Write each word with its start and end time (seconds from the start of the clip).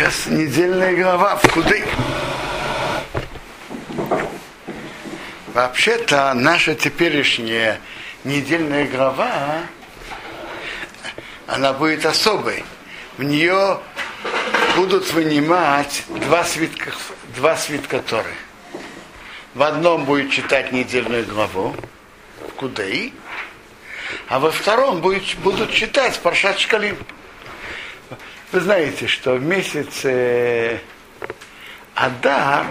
Сейчас 0.00 0.28
недельная 0.28 0.96
глава 0.96 1.36
в 1.36 1.52
Куды. 1.52 1.84
Вообще-то 5.48 6.32
наша 6.32 6.74
теперешняя 6.74 7.78
недельная 8.24 8.86
глава, 8.86 9.58
она 11.46 11.74
будет 11.74 12.06
особой. 12.06 12.64
В 13.18 13.24
нее 13.24 13.78
будут 14.74 15.12
вынимать 15.12 16.04
два 16.08 16.44
свитка, 16.44 16.92
два 17.36 17.58
свитка 17.58 18.00
Торы. 18.00 18.32
В 19.52 19.62
одном 19.62 20.06
будет 20.06 20.30
читать 20.30 20.72
недельную 20.72 21.26
главу, 21.26 21.76
в 22.48 22.52
Кудей, 22.54 23.12
а 24.28 24.38
во 24.38 24.50
втором 24.50 25.02
будет, 25.02 25.36
будут 25.40 25.74
читать 25.74 26.18
Паршат 26.20 26.58
Шкалим. 26.58 26.96
Вы 28.52 28.60
знаете, 28.60 29.06
что 29.06 29.34
в 29.34 29.42
месяце 29.42 30.80
Адар 31.94 32.66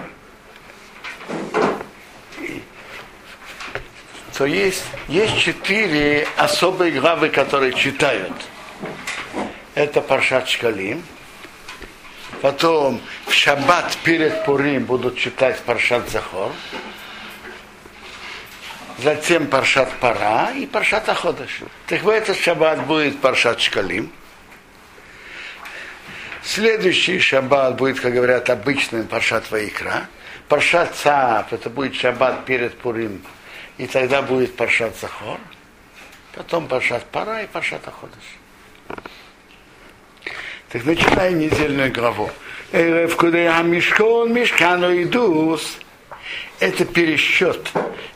то 4.40 4.45
есть, 4.45 4.85
есть 5.09 5.38
четыре 5.38 6.26
особые 6.38 6.94
главы, 6.94 7.27
которые 7.27 7.73
читают. 7.73 8.34
Это 9.76 9.99
Паршат 9.99 10.48
Шкалим. 10.48 11.04
Потом 12.41 13.02
в 13.26 13.34
шаббат 13.34 13.98
перед 14.04 14.46
Пурим 14.46 14.85
будут 14.85 15.18
читать 15.18 15.59
Паршат 15.62 16.09
Захор. 16.09 16.54
Затем 18.99 19.48
Паршат 19.48 19.91
Пара 19.99 20.52
и 20.55 20.66
Паршат 20.66 21.09
Аходыш. 21.09 21.59
Так 21.88 22.04
в 22.04 22.07
этот 22.07 22.38
шаббат 22.38 22.85
будет 22.85 23.20
Паршат 23.20 23.59
Шкалим. 23.59 24.09
Следующий 26.43 27.20
шаббат 27.20 27.77
будет, 27.77 27.99
как 27.99 28.13
говорят, 28.13 28.49
обычным 28.49 29.07
Паршат 29.07 29.51
Ваикра. 29.51 30.07
Паршат 30.48 30.96
Цаап, 30.96 31.54
это 31.54 31.70
будет 31.70 31.96
шаббат 31.96 32.46
перед 32.46 32.77
Пурим 32.77 33.21
и 33.79 33.87
тогда 33.87 34.21
будет 34.21 34.55
Паршат 34.55 34.96
Захор, 34.99 35.40
потом 36.35 36.68
Паршат 36.68 37.05
Пара 37.05 37.43
и 37.43 37.48
Паршат 37.48 37.87
Аходыш. 37.87 39.04
Так 40.70 40.84
начинаем 40.85 41.40
недельную 41.40 41.91
главу. 41.91 42.29
В 42.71 43.15
Кудея 43.15 43.62
Мишкон, 43.63 44.34
Мишкану 44.34 44.93
Идус. 45.01 45.79
Это 46.59 46.84
пересчет 46.84 47.71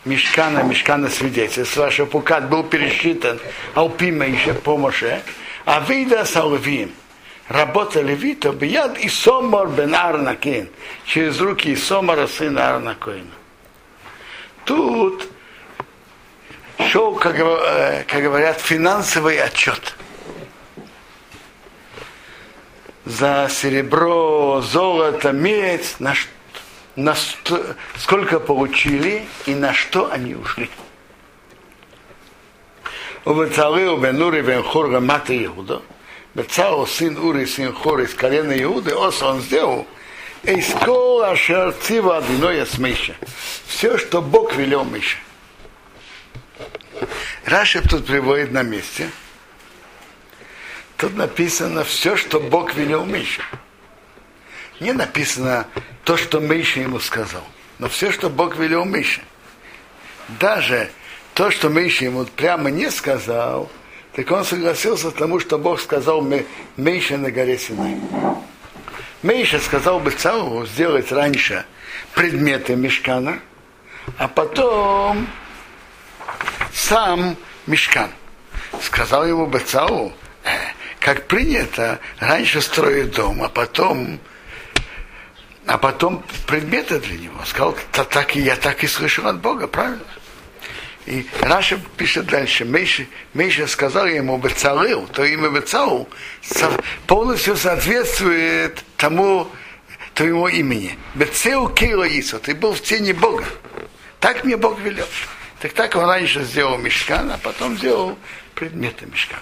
Мишкана, 0.05 0.63
Мишкана 0.63 1.09
свидетельства, 1.09 1.89
что 1.89 2.05
Пукат 2.05 2.49
был 2.49 2.63
пересчитан 2.63 3.39
Алпима 3.73 4.25
еще 4.25 4.53
по 4.53 4.77
Моше, 4.77 5.21
а 5.65 5.79
Вида 5.87 6.25
Салвим 6.25 6.91
Работа 7.52 8.02
Левита, 8.02 8.52
Бияд 8.52 8.98
и 8.98 9.08
Сомар 9.08 9.68
бен 9.68 9.94
Арнакин, 9.94 10.68
через 11.06 11.40
руки 11.40 11.74
Сомара 11.76 12.26
сына 12.26 12.74
Арнакоина. 12.74 13.30
Тут 14.66 15.28
шел, 16.90 17.14
как, 17.14 17.36
э, 17.38 18.04
как 18.06 18.22
говорят, 18.22 18.60
финансовый 18.60 19.40
отчет. 19.40 19.94
За 23.06 23.48
серебро, 23.50 24.60
золото, 24.60 25.32
медь, 25.32 25.96
на, 26.00 26.12
на 26.96 27.14
что, 27.14 27.74
сколько 27.96 28.38
получили 28.40 29.26
и 29.46 29.54
на 29.54 29.72
что 29.72 30.12
они 30.12 30.34
ушли. 30.34 30.68
ובצערי 33.26 33.96
בן 33.96 34.22
אורי 34.22 34.42
בן 34.42 34.62
חור 34.62 34.86
רמת 34.94 35.30
יהודה, 35.30 35.76
Бецао, 36.35 36.85
сын 36.87 37.17
Ури, 37.17 37.45
сын 37.45 37.71
Хор 37.73 38.01
из 38.01 38.13
колена 38.15 38.53
Иуды, 38.63 38.95
ос 38.95 39.21
он 39.21 39.41
сделал, 39.41 39.87
Эйскол 40.43 41.23
Ашерцива 41.23 42.17
Адиноя 42.17 42.65
Смейша. 42.65 43.15
Все, 43.67 43.97
что 43.97 44.21
Бог 44.21 44.55
велел 44.55 44.83
Миша. 44.83 45.17
Раши 47.45 47.81
тут 47.81 48.07
приводит 48.07 48.51
на 48.51 48.63
месте. 48.63 49.09
Тут 50.97 51.15
написано 51.15 51.83
все, 51.83 52.15
что 52.17 52.39
Бог 52.39 52.73
велел 52.73 53.05
Миша. 53.05 53.43
Не 54.79 54.93
написано 54.93 55.67
то, 56.03 56.17
что 56.17 56.39
Миша 56.39 56.79
ему 56.79 56.99
сказал, 56.99 57.43
но 57.77 57.89
все, 57.89 58.11
что 58.11 58.29
Бог 58.29 58.57
велел 58.57 58.85
Мише. 58.85 59.21
Даже 60.39 60.89
то, 61.35 61.51
что 61.51 61.69
Миша 61.69 62.05
ему 62.05 62.25
прямо 62.25 62.71
не 62.71 62.89
сказал– 62.89 63.71
так 64.15 64.29
он 64.31 64.45
согласился 64.45 65.11
к 65.11 65.15
тому, 65.15 65.39
что 65.39 65.57
Бог 65.57 65.81
сказал 65.81 66.25
Мише 66.77 67.17
на 67.17 67.31
горе 67.31 67.57
Синай. 67.57 67.97
Миша 69.23 69.59
сказал 69.59 69.99
бы 69.99 70.11
Цару 70.11 70.65
сделать 70.65 71.11
раньше 71.11 71.65
предметы 72.13 72.75
мешкана, 72.75 73.39
а 74.17 74.27
потом 74.27 75.27
сам 76.73 77.37
Мешкан. 77.65 78.09
Сказал 78.81 79.25
ему 79.25 79.47
Бацау, 79.47 80.11
«Э, 80.43 80.49
как 80.99 81.27
принято, 81.27 81.99
раньше 82.19 82.61
строить 82.61 83.11
дом, 83.11 83.41
а 83.43 83.49
потом 83.49 84.19
а 85.65 85.77
потом 85.77 86.23
предметы 86.45 86.99
для 86.99 87.17
него. 87.17 87.39
Сказал, 87.45 87.77
так 87.91 88.35
и 88.35 88.41
я 88.41 88.57
так 88.57 88.83
и 88.83 88.87
слышал 88.87 89.27
от 89.27 89.39
Бога, 89.39 89.67
правильно? 89.67 90.03
И 91.05 91.25
Раша 91.41 91.79
пишет 91.97 92.27
дальше, 92.27 92.63
Мейша, 92.63 93.05
Мейша 93.33 93.67
сказал 93.67 94.05
ему 94.05 94.37
Бецалил, 94.37 95.05
то 95.07 95.25
имя 95.25 95.49
Бецау 95.49 96.07
полностью 97.07 97.57
соответствует 97.57 98.83
тому 98.95 99.49
твоему 100.13 100.47
имени. 100.47 100.97
Бецеу 101.15 101.67
Кейла 101.69 102.07
Исо, 102.07 102.39
ты 102.39 102.55
был 102.55 102.73
в 102.73 102.81
тени 102.81 103.11
Бога. 103.11 103.45
Так 104.19 104.45
мне 104.45 104.55
Бог 104.55 104.79
велел. 104.79 105.07
Так 105.59 105.73
так 105.73 105.95
он 105.95 106.05
раньше 106.05 106.43
сделал 106.43 106.77
мешкан, 106.77 107.31
а 107.31 107.37
потом 107.37 107.77
сделал 107.77 108.17
предметы 108.55 109.05
мешкана. 109.05 109.41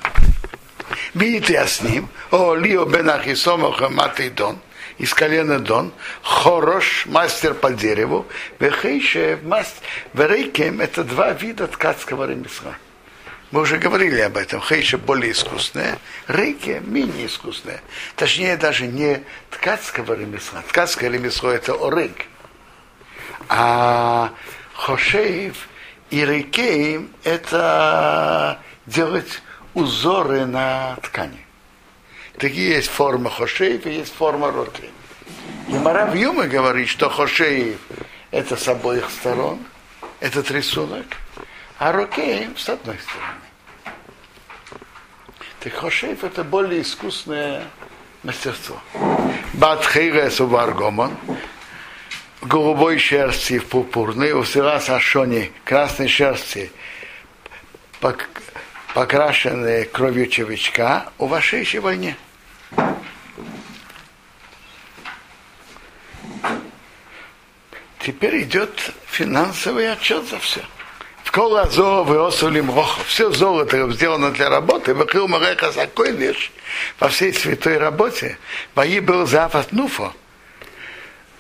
Видите 1.14 1.54
я 1.54 1.68
с 1.68 1.82
ним, 1.82 2.10
о 2.32 2.56
Лио 2.56 2.86
Бенахисома 2.86 3.72
Хаматый 3.72 4.30
Дон, 4.30 4.60
из 5.02 5.16
колена 5.16 5.58
Дон, 5.58 5.92
Хорош, 6.22 7.08
мастер 7.08 7.56
по 7.56 7.72
дереву, 7.72 8.28
Вехейше, 8.60 9.40
мастер, 9.42 9.82
Верейкем, 10.14 10.80
это 10.80 11.04
два 11.04 11.32
вида 11.32 11.68
ткацкого 11.68 12.30
ремесла. 12.30 12.76
Мы 13.50 13.62
уже 13.62 13.80
говорили 13.80 14.20
об 14.22 14.38
этом. 14.38 14.62
Хейша 14.62 15.00
более 15.00 15.32
искусная, 15.32 15.98
рейки 16.28 16.84
менее 16.86 17.26
искусная. 17.26 17.82
Точнее, 18.16 18.58
даже 18.58 18.86
не 18.86 19.24
ткацкого 19.50 20.14
ремесла. 20.14 20.62
Ткацкое 20.70 21.10
ремесло 21.10 21.50
это 21.50 21.74
орейк. 21.74 22.28
А 23.50 24.32
хошеев 24.74 25.68
и 26.12 26.24
рейкеем 26.24 27.10
это 27.24 28.60
делать 28.86 29.42
узоры 29.74 30.46
на 30.46 30.96
ткани. 31.02 31.44
Такие 32.42 32.70
есть 32.70 32.90
форма 32.90 33.30
хошеев 33.30 33.86
и 33.86 33.92
есть 33.92 34.16
форма 34.16 34.52
роки. 34.52 34.90
И 35.68 35.74
Марав 35.74 36.16
Юма 36.16 36.48
говорит, 36.48 36.90
что 36.90 37.08
хошеев 37.08 37.78
это 38.32 38.56
с 38.56 38.68
обоих 38.68 39.12
сторон, 39.12 39.60
этот 40.20 40.50
рисунок, 40.50 41.06
а 41.78 41.92
рокеем 41.92 42.58
с 42.58 42.68
одной 42.68 42.98
стороны. 42.98 43.42
Так 45.60 45.74
хошеев 45.74 46.24
это 46.24 46.44
более 46.44 46.82
искусное 46.82 47.64
мастерство. 48.24 48.82
Бат 49.54 49.86
хейрес 49.86 50.42
уваргомон, 50.42 51.16
голубой 52.42 52.98
шерсти 52.98 53.60
в 53.60 53.68
пурпурной, 53.68 54.32
у 54.32 54.44
сырас 54.44 54.90
ашони 54.90 55.52
красной 55.64 56.08
шерсти, 56.08 56.72
покрашенные 58.96 59.86
кровью 59.86 60.26
червячка, 60.26 61.12
у 61.20 61.28
вашей 61.28 61.64
войне. 61.78 62.18
Теперь 68.06 68.44
идет 68.44 68.92
финансовый 69.08 69.92
отчет 69.92 70.28
за 70.28 70.40
все. 70.40 70.62
В 71.24 71.32
колазо 71.32 72.04
вы 72.04 72.26
осулим 72.26 72.74
рохов. 72.76 73.06
Все 73.08 73.32
золото 73.32 73.90
сделано 73.92 74.32
для 74.32 74.50
работы. 74.50 74.94
Выкрыл 74.94 75.28
Мареха 75.28 75.72
Закойниш 75.72 76.52
во 77.00 77.10
всей 77.10 77.34
святой 77.34 77.78
работе. 77.78 78.38
Бои 78.76 79.00
был 79.00 79.26
зафат 79.28 79.72
нуфо 79.72 80.14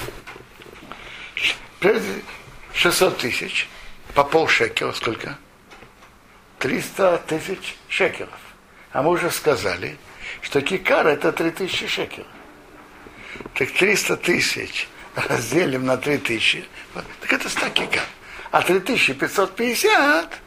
600 2.74 3.18
тысяч 3.18 3.68
по 4.16 4.24
полшекера 4.24 4.92
сколько? 4.92 5.36
300 6.58 7.18
тысяч 7.28 7.76
шекеров. 7.86 8.30
А 8.92 9.02
мы 9.02 9.10
уже 9.10 9.30
сказали, 9.30 9.98
что 10.40 10.62
кикар 10.62 11.06
это 11.06 11.32
3000 11.32 11.86
шекеров. 11.86 12.26
Так 13.54 13.70
300 13.72 14.16
тысяч 14.16 14.88
разделим 15.14 15.84
на 15.84 15.98
3000, 15.98 16.64
так 17.20 17.32
это 17.32 17.50
100 17.50 17.68
кикар. 17.68 18.04
А 18.50 18.62
3550, 18.62 20.40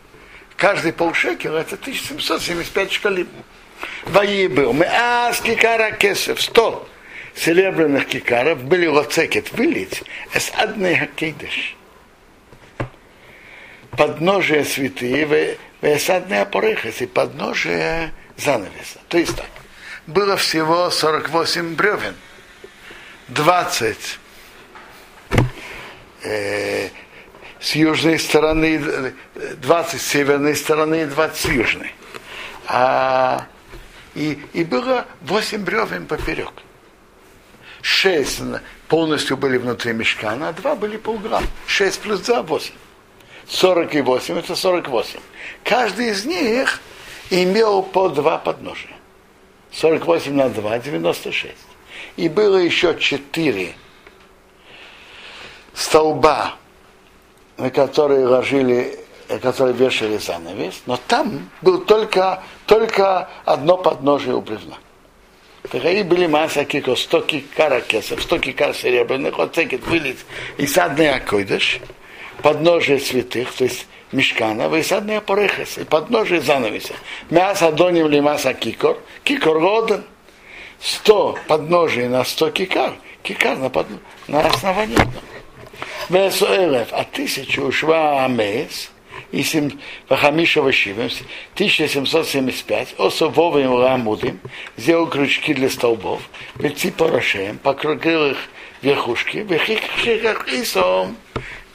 каждый 0.58 0.92
полшекера, 0.92 1.58
это 1.58 1.76
1775 1.76 2.92
шкалим. 2.92 3.28
Вои 4.06 4.48
был. 4.48 4.74
Мы 4.74 4.86
а 4.86 5.32
с 5.32 5.42
кикара 5.42 5.92
кесов 5.92 6.42
100 6.42 6.90
серебряных 7.36 8.08
кикаров 8.08 8.64
были 8.64 8.88
лоцекет 8.88 9.52
вылить 9.52 10.02
с 10.34 10.52
одной 10.58 10.96
хакейдыш. 10.96 11.76
Подножие 13.92 14.66
святые, 14.66 15.58
весадные 15.82 16.42
опорыхас 16.42 17.02
и 17.02 17.06
подножие 17.08 18.14
занавеса. 18.38 19.00
То 19.08 19.18
есть 19.18 19.36
так 19.36 19.48
было 20.10 20.38
всего 20.38 20.90
48 20.90 21.76
бревен. 21.76 22.16
20 23.30 24.20
э, 26.24 26.90
с 27.60 27.76
южной 27.76 28.18
стороны, 28.18 29.14
20 29.62 30.02
с 30.02 30.06
северной 30.06 30.56
стороны 30.56 31.04
и 31.04 31.06
20 31.06 31.38
с 31.38 31.46
южной. 31.46 31.94
А, 32.68 33.48
и, 34.16 34.42
и 34.54 34.64
было 34.64 35.06
8 35.22 35.64
бревен 35.64 36.08
поперек. 36.08 36.54
6 37.82 38.42
полностью 38.88 39.38
были 39.38 39.58
внутри 39.58 39.94
мешкана, 39.94 40.50
а 40.50 40.54
2 40.54 40.76
были 40.76 40.98
полграмм. 40.98 41.44
6 41.68 42.02
плюс 42.02 42.22
2– 42.22 42.42
8. 42.44 42.74
48– 43.50 44.38
это 44.40 44.56
48. 44.56 45.20
Каждый 45.64 46.10
из 46.10 46.26
них 46.26 46.82
имел 47.30 47.84
по 47.84 48.10
два 48.10 48.38
подножия. 48.38 48.96
48 49.72 50.34
на 50.34 50.50
2, 50.50 50.80
96. 50.80 51.56
И 52.18 52.30
было 52.30 52.58
еще 52.58 52.98
4 52.98 53.74
столба, 55.74 56.56
на 57.58 57.70
которые 57.70 58.26
ложили, 58.28 59.00
которые 59.42 59.76
вешали 59.76 60.18
занавес, 60.18 60.82
но 60.86 60.98
там 61.08 61.50
был 61.62 61.82
только, 61.82 62.44
только 62.66 63.30
одно 63.46 63.78
подножие 63.78 64.36
у 64.36 64.42
бревна. 64.42 64.78
Такие 65.70 66.04
были 66.04 66.26
масса 66.26 66.66
кико, 66.66 66.96
100 66.96 67.22
кикара 67.22 67.82
кесов, 67.82 68.22
100 68.24 68.40
кикар 68.40 68.74
серебряных, 68.74 69.38
вот 69.38 69.54
цекет 69.54 69.86
вылет 69.86 70.18
и 70.58 70.66
садный 70.66 71.14
акойдыш, 71.14 71.82
подножие 72.42 73.00
святых, 73.00 73.54
то 73.54 73.64
есть 73.66 73.88
мешкана, 74.12 74.70
высадные 74.70 75.22
порехес, 75.22 75.78
и 75.78 75.84
подножие 75.84 76.42
занавеса. 76.42 76.94
Мясо 77.30 77.72
доним 77.72 78.08
ли 78.08 78.20
мясо 78.20 78.54
кикор, 78.54 78.98
кикор 79.24 79.60
годен. 79.60 80.04
Сто 80.80 81.38
подножий 81.48 82.08
на 82.08 82.24
сто 82.24 82.52
кикар, 82.52 82.94
кикар 83.22 83.58
на, 83.58 83.70
под... 83.70 83.88
на 84.28 84.42
основании. 84.48 84.98
Весуэлев, 86.10 86.88
а 86.92 87.04
тысячу 87.04 87.64
ушва 87.64 88.24
амес, 88.24 88.90
и 89.32 89.44
сем 89.44 89.80
вахамиша 90.08 90.62
вashivim, 90.62 91.12
1775, 91.54 92.96
особовым 92.98 93.80
рамудим, 93.80 94.40
сделал 94.78 95.08
крючки 95.08 95.54
для 95.54 95.70
столбов, 95.70 96.22
веци 96.56 96.92
порошем, 96.92 97.60
покрыл 97.60 98.32
их 98.32 98.38
верхушки, 98.82 99.38
вехик 99.38 99.84
исом, 100.48 101.16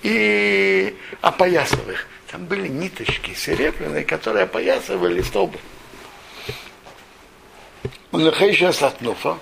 и 0.05 0.97
опоясал 1.23 1.91
их. 1.91 2.07
Там 2.31 2.45
были 2.45 2.69
ниточки 2.69 3.35
серебряные, 3.35 4.05
которые 4.05 4.45
опоясывали 4.45 5.23
столбы. 5.23 5.59
сейчас 8.53 8.81
Латнуфа, 8.83 9.39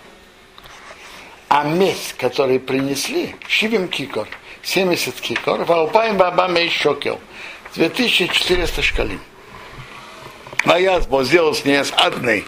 а 1.48 1.64
медь, 1.64 2.14
который 2.16 2.60
принесли, 2.60 3.34
Шивим 3.48 3.88
Кикор, 3.88 4.28
70 4.62 5.20
кикор, 5.20 5.64
Валпаем 5.64 6.16
Бабам 6.16 6.56
и 6.56 6.68
Шокел, 6.68 7.20
2400 7.74 8.82
шкалин. 8.82 9.20
А 10.64 10.78
я 10.78 11.00
сделал 11.00 11.54
с 11.54 11.64
ней 11.64 11.84
с 11.84 11.92
одной 11.96 12.46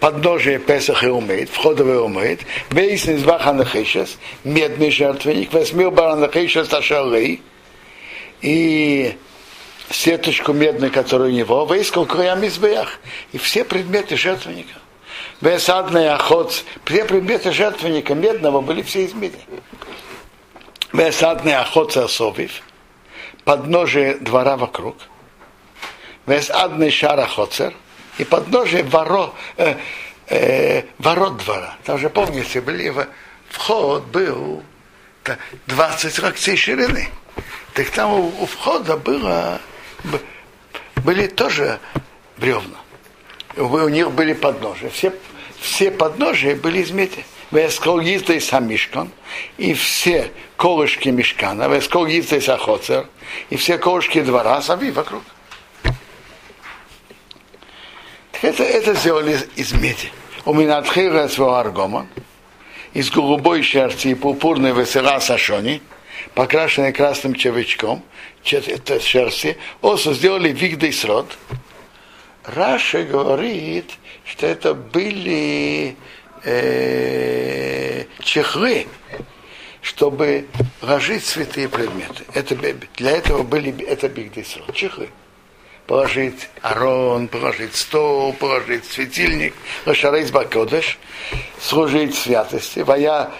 подножие 0.00 0.58
Песах 0.58 1.04
и 1.04 1.08
умеет, 1.08 1.50
входовый 1.50 2.02
умеет, 2.02 2.40
весь 2.70 3.06
из 3.06 3.24
Баханахишес, 3.24 4.18
медный 4.44 4.90
жертвенник, 4.90 5.52
восьмил 5.52 5.90
Баранахишес 5.90 6.72
Ашалей, 6.72 7.42
и 8.40 9.16
сеточку 9.90 10.52
медную, 10.52 10.92
которую 10.92 11.30
у 11.30 11.34
него, 11.34 11.64
выискал 11.64 12.06
кроям 12.06 12.46
избеях, 12.46 12.98
и 13.32 13.38
все 13.38 13.64
предметы 13.64 14.16
жертвенника. 14.16 14.74
Весадный 15.40 16.10
охот, 16.10 16.64
все 16.84 17.04
предметы 17.04 17.52
жертвенника 17.52 18.14
медного 18.14 18.60
были 18.60 18.82
все 18.82 19.04
из 19.04 19.14
меди. 19.14 19.38
Весадный 20.92 21.56
охот 21.56 21.92
сосовив, 21.92 22.62
подножие 23.44 24.16
двора 24.16 24.56
вокруг. 24.56 24.96
Весадный 26.26 26.90
шар 26.90 27.20
охоцер, 27.20 27.74
и 28.18 28.24
подножие 28.24 28.82
воро, 28.84 29.34
э, 29.56 29.76
э, 30.28 30.82
ворот 30.98 31.38
двора. 31.38 31.76
Там 31.84 31.98
же, 31.98 32.08
помните, 32.08 32.60
были, 32.60 32.92
вход 33.48 34.04
был 34.06 34.62
20 35.66 36.18
локтей 36.20 36.56
ширины. 36.56 37.08
Так 37.74 37.90
там 37.90 38.12
у, 38.12 38.26
у 38.40 38.46
входа 38.46 38.96
было 38.96 39.60
были 41.04 41.26
тоже 41.26 41.78
бревна. 42.36 42.78
У 43.56 43.88
них 43.88 44.10
были 44.10 44.32
подножия. 44.32 44.90
Все, 44.90 45.12
все 45.60 45.90
подножия 45.90 46.56
были 46.56 46.80
из 46.80 46.90
меди. 46.90 47.24
Вескол 47.50 48.00
ездой 48.00 48.40
сам 48.40 48.68
и 49.58 49.74
все 49.74 50.30
колышки 50.56 51.08
мешкана, 51.10 51.68
вескол 51.68 52.06
ездой 52.06 52.42
сахоцер, 52.42 53.06
и 53.50 53.56
все 53.56 53.78
колышки 53.78 54.22
двора 54.22 54.60
сави 54.60 54.90
вокруг. 54.90 55.22
Это, 58.44 58.62
это 58.62 58.92
сделали 58.92 59.38
из, 59.56 59.72
меди. 59.72 60.12
У 60.44 60.52
меня 60.52 60.76
отхира 60.76 61.30
аргомон, 61.38 62.06
из 62.92 63.10
голубой 63.10 63.62
шерсти 63.62 64.08
и 64.08 64.14
пурпурной 64.14 64.72
весела 64.72 65.18
сашони, 65.18 65.80
покрашенной 66.34 66.92
красным 66.92 67.34
червячком, 67.34 68.04
это 68.44 69.00
шерсти, 69.00 69.56
осу 69.80 70.12
сделали 70.12 70.50
вигдей 70.50 70.92
срод. 70.92 71.38
Раша 72.44 73.04
говорит, 73.04 73.92
что 74.26 74.46
это 74.46 74.74
были 74.74 75.96
э, 76.44 78.04
чехлы, 78.22 78.86
чтобы 79.80 80.44
ложить 80.82 81.24
святые 81.24 81.70
предметы. 81.70 82.24
Это, 82.34 82.54
для 82.54 83.10
этого 83.10 83.42
были 83.42 83.82
это 83.86 84.10
бигдисрол, 84.10 84.66
чехлы. 84.74 85.08
Положить 85.86 86.48
арон, 86.62 87.28
положить 87.28 87.76
стол, 87.76 88.32
положить 88.32 88.86
светильник, 88.86 89.54
лошарейс 89.84 90.30
бакодыш, 90.30 90.98
служить 91.60 92.16
святости, 92.16 92.80
воя 92.80 93.30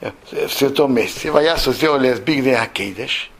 в 0.00 0.48
святом 0.48 0.94
месте. 0.94 1.30
Ваясу 1.30 1.72
сделали 1.72 2.12
из 2.12 2.18
бигды 2.18 2.54
акейдеш, 2.54 3.30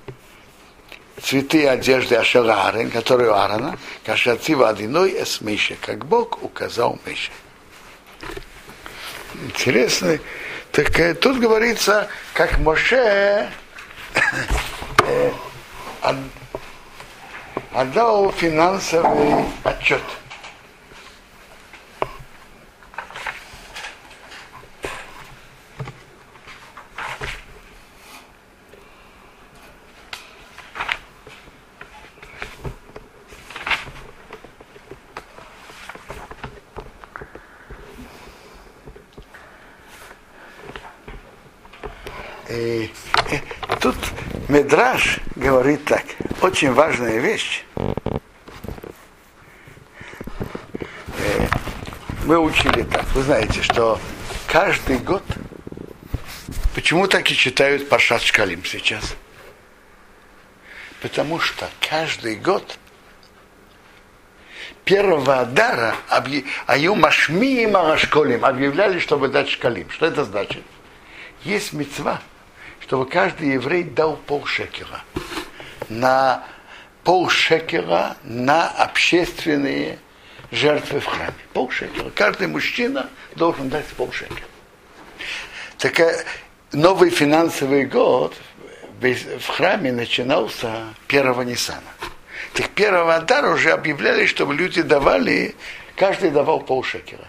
цветы 1.21 1.67
одежды 1.67 2.15
Ашера 2.17 2.73
которые 2.93 3.31
у 3.31 3.35
Аарона, 3.35 3.79
кашацива 4.05 4.69
одиной 4.69 5.11
эс 5.21 5.41
Миша, 5.41 5.75
как 5.81 6.07
Бог 6.07 6.43
указал 6.43 6.99
Мише. 7.05 7.33
Интересно. 9.45 10.19
Так 10.71 10.99
э, 11.01 11.15
тут 11.15 11.39
говорится, 11.39 12.09
как 12.33 12.59
Моше 12.59 13.51
э, 14.99 15.33
отдал 17.75 18.31
финансовый 18.33 19.45
отчет. 19.65 20.03
И 42.49 42.91
тут 43.81 43.97
Медраж 44.53 45.19
говорит 45.35 45.87
так, 45.87 46.05
очень 46.43 46.75
важная 46.75 47.21
вещь. 47.21 47.65
Э, 47.77 47.89
мы 52.27 52.39
учили 52.39 52.83
так, 52.83 53.07
вы 53.15 53.23
знаете, 53.23 53.63
что 53.63 53.99
каждый 54.47 54.99
год, 54.99 55.23
почему 56.75 57.07
так 57.07 57.31
и 57.31 57.35
читают 57.35 57.89
Пашат 57.89 58.21
Шкалим 58.21 58.63
сейчас? 58.67 59.17
Потому 61.01 61.41
что 61.41 61.67
каждый 61.81 62.37
год 62.37 62.79
первого 64.85 65.41
Адара 65.41 65.97
Аю 66.67 66.95
Машми 66.95 67.63
и 67.63 67.67
Марашколим 67.67 68.45
объявляли, 68.45 68.99
чтобы 68.99 69.29
дать 69.29 69.49
шкалим. 69.49 69.89
Что 69.89 70.05
это 70.05 70.27
значит? 70.27 70.63
Есть 71.43 71.73
мецва– 71.73 72.21
чтобы 72.83 73.07
каждый 73.07 73.53
еврей 73.53 73.85
дал 73.85 74.17
полшекера 74.17 75.03
на 75.89 76.45
полшекера 77.05 78.17
на 78.25 78.69
общественные 78.69 79.99
жертвы 80.51 81.01
в 81.01 81.07
храме. 81.07 81.35
Полшекера. 81.53 82.11
Каждый 82.11 82.49
мужчина 82.49 83.09
должен 83.37 83.69
дать 83.69 83.87
полшекера. 83.87 84.49
Так 85.79 85.99
э, 86.01 86.25
новый 86.73 87.11
финансовый 87.11 87.87
год 87.87 88.35
в 89.01 89.47
храме 89.49 89.93
начинался 89.93 90.95
1 91.09 91.43
Ниссана. 91.47 91.81
Так 92.53 92.71
первого 92.71 93.17
Адара 93.17 93.53
уже 93.53 93.71
объявляли, 93.71 94.27
чтобы 94.27 94.55
люди 94.55 94.83
давали, 94.83 95.55
каждый 95.97 96.31
давал 96.31 96.61
полшекера. 96.61 97.25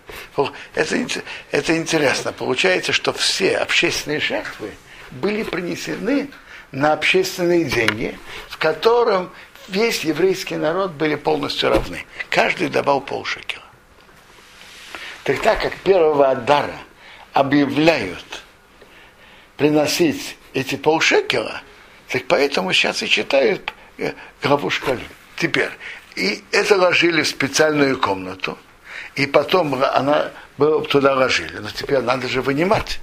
Это, 0.75 0.97
это 1.51 1.77
интересно. 1.77 2.31
Получается, 2.33 2.91
что 2.91 3.13
все 3.13 3.57
общественные 3.57 4.19
жертвы– 4.19 4.71
были 5.13 5.43
принесены 5.43 6.29
на 6.71 6.93
общественные 6.93 7.65
деньги, 7.65 8.17
в 8.49 8.57
котором 8.57 9.31
весь 9.67 10.03
еврейский 10.03 10.55
народ 10.55 10.91
были 10.91 11.15
полностью 11.15 11.69
равны. 11.69 12.05
Каждый 12.29 12.69
давал 12.69 13.01
полшекела. 13.01 13.63
Так 15.23 15.41
так 15.41 15.61
как 15.61 15.75
первого 15.77 16.31
Адара 16.31 16.77
объявляют 17.31 18.43
приносить 19.57 20.37
эти 20.53 20.75
полшекела, 20.75 21.61
так 22.09 22.25
поэтому 22.27 22.73
сейчас 22.73 23.01
и 23.03 23.07
читают 23.07 23.73
э, 23.97 24.13
главу 24.41 24.69
шкали. 24.69 25.05
Теперь, 25.37 25.71
и 26.15 26.43
это 26.51 26.75
ложили 26.75 27.23
в 27.23 27.27
специальную 27.27 27.99
комнату, 27.99 28.57
и 29.15 29.25
потом 29.25 29.75
она 29.75 30.31
туда 30.57 31.15
ложили. 31.15 31.57
Но 31.57 31.69
теперь 31.69 32.01
надо 32.01 32.27
же 32.27 32.41
вынимать. 32.41 32.99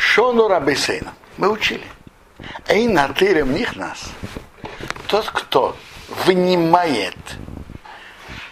Шону 0.00 0.48
Рабисейна. 0.48 1.12
Мы 1.36 1.50
учили. 1.50 1.84
Эй 2.68 2.88
натырем 2.88 3.52
них 3.52 3.76
нас. 3.76 4.10
Тот, 5.08 5.26
кто 5.26 5.76
вынимает 6.24 7.18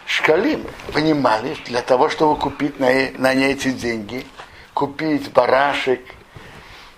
шкалим, 0.04 0.66
вынимали 0.92 1.56
для 1.64 1.80
того, 1.80 2.10
чтобы 2.10 2.38
купить 2.38 2.78
на, 2.78 2.90
на 3.16 3.32
эти 3.32 3.70
деньги, 3.70 4.26
купить 4.74 5.32
барашек 5.32 6.02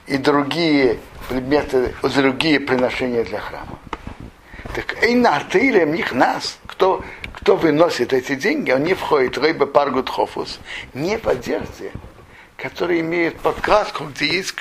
и 0.08 0.16
другие 0.16 0.98
предметы, 1.28 1.94
другие 2.02 2.58
приношения 2.58 3.22
для 3.22 3.38
храма. 3.38 3.78
Так 4.74 5.00
эй 5.00 5.14
натырем 5.14 5.94
них 5.94 6.12
нас, 6.12 6.58
кто, 6.66 7.04
кто 7.34 7.54
выносит 7.54 8.12
эти 8.12 8.34
деньги, 8.34 8.72
он 8.72 8.82
не 8.82 8.94
входит 8.94 9.38
в 9.38 9.42
рыба 9.42 9.66
паргут 9.66 10.10
хофус, 10.10 10.58
не 10.92 11.18
в 11.18 11.28
который 12.60 13.00
имеет 13.00 13.38
подкладку, 13.40 14.04
где 14.04 14.26
есть, 14.26 14.54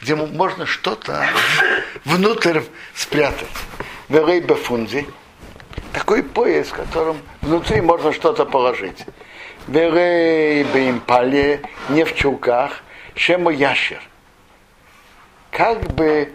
где 0.00 0.14
можно 0.14 0.66
что-то 0.66 1.26
внутрь 2.04 2.60
спрятать. 2.94 3.48
Верей 4.08 4.40
бефунзи. 4.40 5.06
Такой 5.92 6.22
пояс, 6.22 6.68
в 6.68 6.74
котором 6.74 7.18
внутри 7.40 7.80
можно 7.80 8.12
что-то 8.12 8.44
положить. 8.44 9.04
Верей 9.66 10.64
беимпале, 10.64 11.62
не 11.88 12.04
в 12.04 12.14
чулках, 12.14 12.82
шему 13.14 13.50
ящер. 13.50 14.00
Как 15.50 15.80
бы, 15.94 16.32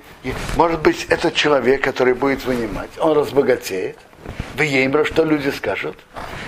может 0.58 0.82
быть, 0.82 1.06
этот 1.06 1.36
человек, 1.36 1.84
который 1.84 2.16
будет 2.16 2.44
вынимать, 2.46 2.90
он 2.98 3.16
разбогатеет. 3.16 3.98
В 4.56 4.62
Еймра, 4.62 5.06
что 5.06 5.24
люди 5.24 5.50
скажут? 5.50 5.98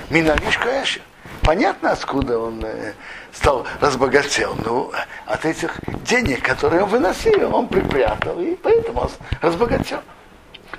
Миналишка 0.09 0.69
ящер. 0.69 1.01
Понятно, 1.41 1.91
откуда 1.91 2.39
он 2.39 2.63
э, 2.63 2.93
стал 3.33 3.65
разбогател. 3.81 4.55
Ну, 4.63 4.91
от 5.25 5.45
этих 5.45 5.79
денег, 6.03 6.43
которые 6.43 6.83
он 6.83 6.89
выносил, 6.89 7.53
он 7.53 7.67
припрятал, 7.67 8.39
и 8.39 8.55
поэтому 8.55 9.01
он 9.01 9.09
разбогател. 9.41 9.99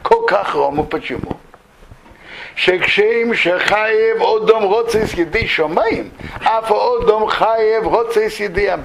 Кокахому 0.02 0.84
почему? 0.84 1.38
Шекшеем 2.56 3.34
шехаев 3.34 4.22
Одом, 4.22 4.68
гоца 4.68 5.00
из 5.00 5.12
еды 5.14 5.46
шомаем, 5.46 6.12
а 6.44 6.62
по 6.62 6.74
отдом 6.74 7.26
хаев 7.26 7.84
гоца 7.84 8.20
из 8.20 8.38
еды. 8.38 8.68
А 8.68 8.78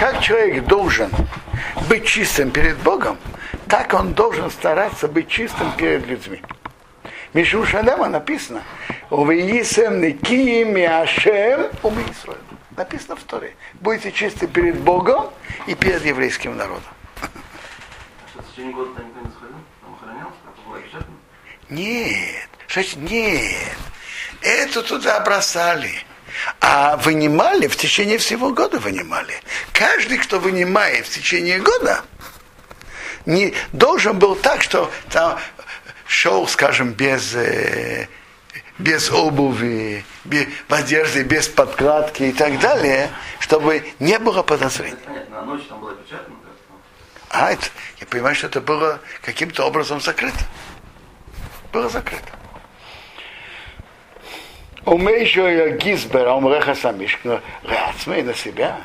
как 0.00 0.20
человек 0.20 0.64
должен 0.64 1.10
быть 1.88 2.04
чистым 2.04 2.50
перед 2.50 2.76
Богом, 2.78 3.16
так 3.68 3.94
он 3.94 4.12
должен 4.14 4.50
стараться 4.50 5.06
быть 5.06 5.28
чистым 5.28 5.70
перед 5.76 6.06
людьми. 6.06 6.42
Мишу 7.32 7.64
Шадама 7.64 8.08
написано, 8.08 8.62
Увеисем 9.08 10.00
Никиим 10.00 10.76
и 10.76 10.82
Ашем 10.82 11.68
Умисроем. 11.84 12.49
Написано 12.80 13.14
в 13.14 13.24
Торе. 13.24 13.54
Будете 13.74 14.10
чисты 14.10 14.46
перед 14.46 14.80
Богом 14.80 15.30
и 15.66 15.74
перед 15.74 16.02
еврейским 16.02 16.56
народом. 16.56 16.90
Нет. 21.68 22.48
Что 22.68 22.98
нет. 23.00 23.76
Это 24.40 24.82
туда 24.82 25.20
бросали. 25.20 25.92
А 26.62 26.96
вынимали 26.96 27.66
в 27.66 27.76
течение 27.76 28.16
всего 28.16 28.48
года 28.48 28.78
вынимали. 28.78 29.34
Каждый, 29.74 30.16
кто 30.16 30.40
вынимает 30.40 31.04
в 31.04 31.10
течение 31.10 31.58
года, 31.58 32.02
не 33.26 33.52
должен 33.74 34.18
был 34.18 34.36
так, 34.36 34.62
что 34.62 34.90
там 35.10 35.38
шел, 36.06 36.48
скажем, 36.48 36.92
без, 36.92 37.34
э, 37.34 38.08
без 38.80 39.10
обуви, 39.10 40.04
без, 40.24 40.46
в 40.68 40.74
одежде, 40.74 41.22
без 41.22 41.48
подкладки 41.48 42.24
и 42.24 42.32
так 42.32 42.58
далее, 42.58 43.10
чтобы 43.38 43.84
не 43.98 44.18
было 44.18 44.42
подозрений. 44.42 44.96
Понятно, 45.04 45.40
а 45.40 45.44
ночь 45.44 45.62
там 45.68 45.80
была 45.80 45.94
печатана? 45.94 46.36
А, 47.28 47.52
это, 47.52 47.66
я 48.00 48.06
понимаю, 48.06 48.34
что 48.34 48.48
это 48.48 48.60
было 48.60 48.98
каким-то 49.22 49.64
образом 49.64 50.00
закрыто. 50.00 50.38
Было 51.72 51.88
закрыто. 51.88 52.28
Умейшо 54.84 55.48
я 55.48 55.68
гизбер, 55.76 56.26
а 56.26 56.34
умреха 56.34 56.74
самишка, 56.74 57.42
рацмей 57.62 58.22
на 58.22 58.34
себя. 58.34 58.80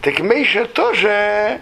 Так 0.00 0.20
Мейша 0.20 0.64
тоже 0.64 1.60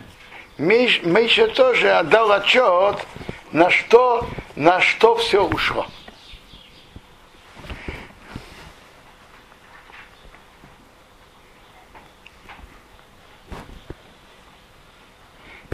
Мейша 0.59 1.49
тоже 1.49 1.93
отдал 1.93 2.33
отчет, 2.33 3.07
на 3.53 3.71
что, 3.71 4.27
на 4.55 4.81
что 4.81 5.17
все 5.17 5.45
ушло. 5.45 5.87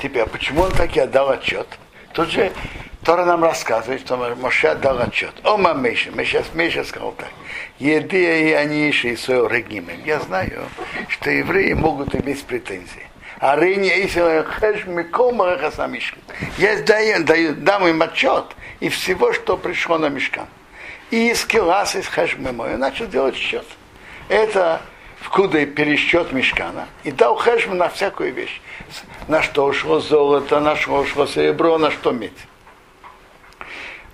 Теперь, 0.03 0.27
почему 0.27 0.63
он 0.63 0.73
так 0.73 0.97
и 0.97 1.01
отдал 1.01 1.31
отчет? 1.31 1.69
Тут 2.13 2.31
же 2.31 2.53
Тора 3.05 3.25
нам 3.25 3.45
рассказывает, 3.45 4.01
что 4.01 4.17
Моше 4.17 4.69
отдал 4.69 4.99
отчет. 4.99 5.33
О, 5.45 5.57
Мамеша, 5.57 6.11
Меша, 6.11 6.45
Меша 6.55 6.83
сказал 6.83 7.13
так. 7.13 7.29
Еды 7.79 8.49
и 8.49 8.53
они 8.53 8.87
еще 8.87 9.11
и 9.11 9.17
Сойл 9.17 9.47
Регимем. 9.47 10.03
Я 10.05 10.19
знаю, 10.19 10.69
что 11.09 11.31
евреи 11.31 11.73
могут 11.75 12.17
иметь 12.17 12.45
претензии. 12.45 13.12
Я 16.59 16.81
даю, 16.83 17.25
даю, 17.25 17.55
дам 17.57 17.89
им 17.89 18.01
отчет 18.01 18.45
и 18.79 18.89
всего, 18.89 19.33
что 19.33 19.57
пришло 19.57 19.99
на 19.99 20.09
мешкан. 20.11 20.47
И 21.11 21.35
скилас 21.35 21.97
из 21.97 22.07
хэш 22.07 22.37
мой. 22.37 22.77
начал 22.77 23.09
делать 23.09 23.35
счет. 23.35 23.67
Это 24.29 24.81
вкуда 25.19 25.67
пересчет 25.67 26.31
мешкана. 26.33 26.87
И 27.03 27.11
дал 27.11 27.35
хэшм 27.35 27.75
на 27.75 27.89
всякую 27.89 28.33
вещь. 28.33 28.61
На 29.27 29.43
что 29.43 29.65
ушло 29.65 29.99
золото, 29.99 30.61
на 30.61 30.77
что 30.77 30.99
ушло 30.99 31.27
серебро, 31.27 31.79
на 31.79 31.91
что 31.91 32.13
медь. 32.13 32.31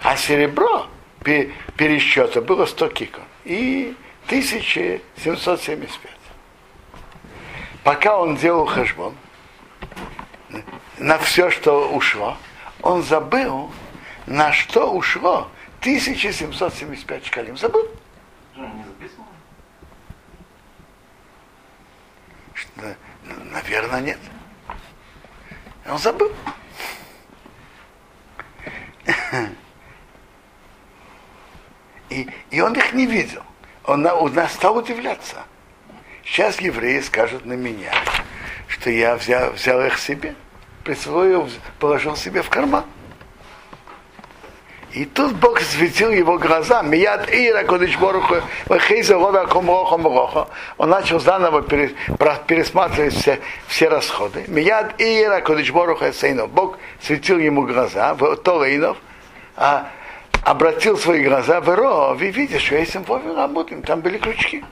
А 0.02 0.16
серебро 0.16 0.86
пересчета 1.22 2.40
было 2.40 2.64
100 2.64 2.88
киков 2.88 3.24
и 3.44 3.94
1775. 4.28 6.17
Пока 7.88 8.18
он 8.18 8.36
делал 8.36 8.66
хешбон, 8.66 9.16
на 10.98 11.16
все, 11.16 11.48
что 11.48 11.90
ушло, 11.90 12.36
он 12.82 13.02
забыл, 13.02 13.72
на 14.26 14.52
что 14.52 14.92
ушло 14.92 15.50
1775 15.80 17.24
шкалим. 17.24 17.56
Забыл. 17.56 17.88
Что, 22.52 22.94
наверное, 23.24 24.02
нет. 24.02 24.18
Он 25.86 25.96
забыл. 25.96 26.30
И, 32.10 32.28
и 32.50 32.60
он 32.60 32.74
их 32.74 32.92
не 32.92 33.06
видел. 33.06 33.42
Он, 33.84 34.04
он 34.04 34.48
стал 34.48 34.76
удивляться. 34.76 35.42
Сейчас 36.30 36.60
евреи 36.60 37.00
скажут 37.00 37.46
на 37.46 37.54
меня, 37.54 37.90
что 38.68 38.90
я 38.90 39.16
взял, 39.16 39.50
взял 39.52 39.80
их 39.84 39.98
себе, 39.98 40.34
присвоил, 40.84 41.48
положил 41.80 42.16
себе 42.16 42.42
в 42.42 42.50
карман. 42.50 42.84
И 44.92 45.04
тут 45.04 45.34
Бог 45.36 45.60
светил 45.60 46.10
его 46.10 46.38
глаза. 46.38 46.82
Мияд 46.82 47.28
Ира 47.30 47.64
Кодичборуху, 47.64 48.36
Он 50.78 50.90
начал 50.90 51.18
заново 51.18 51.62
пересматривать 51.62 53.14
все, 53.14 53.40
все 53.66 53.88
расходы. 53.88 54.44
Мияд 54.48 54.94
Ира 54.98 55.40
Кодичборуху 55.40 56.12
Сейнов. 56.12 56.50
Бог 56.50 56.78
светил 57.00 57.38
ему 57.38 57.66
глаза, 57.66 58.14
Толейнов, 58.44 58.96
а 59.56 59.90
обратил 60.44 60.96
свои 60.98 61.24
глаза 61.24 61.60
в 61.60 61.74
Ро, 61.74 62.14
вы 62.14 62.30
видите, 62.30 62.58
что 62.58 62.76
мы 63.02 63.34
работаем, 63.34 63.82
там 63.82 64.00
были 64.00 64.18
крючки. 64.18 64.64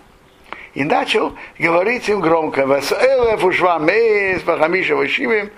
И 0.77 0.85
начал 0.85 1.35
говорить 1.59 2.07
им 2.11 2.21
громко, 2.21 2.67
«Васэлэф 2.67 3.43
ушва 3.43 3.79
мейс, 3.79 4.45
вахамиша 4.45 4.95
вашивим, 4.95 5.51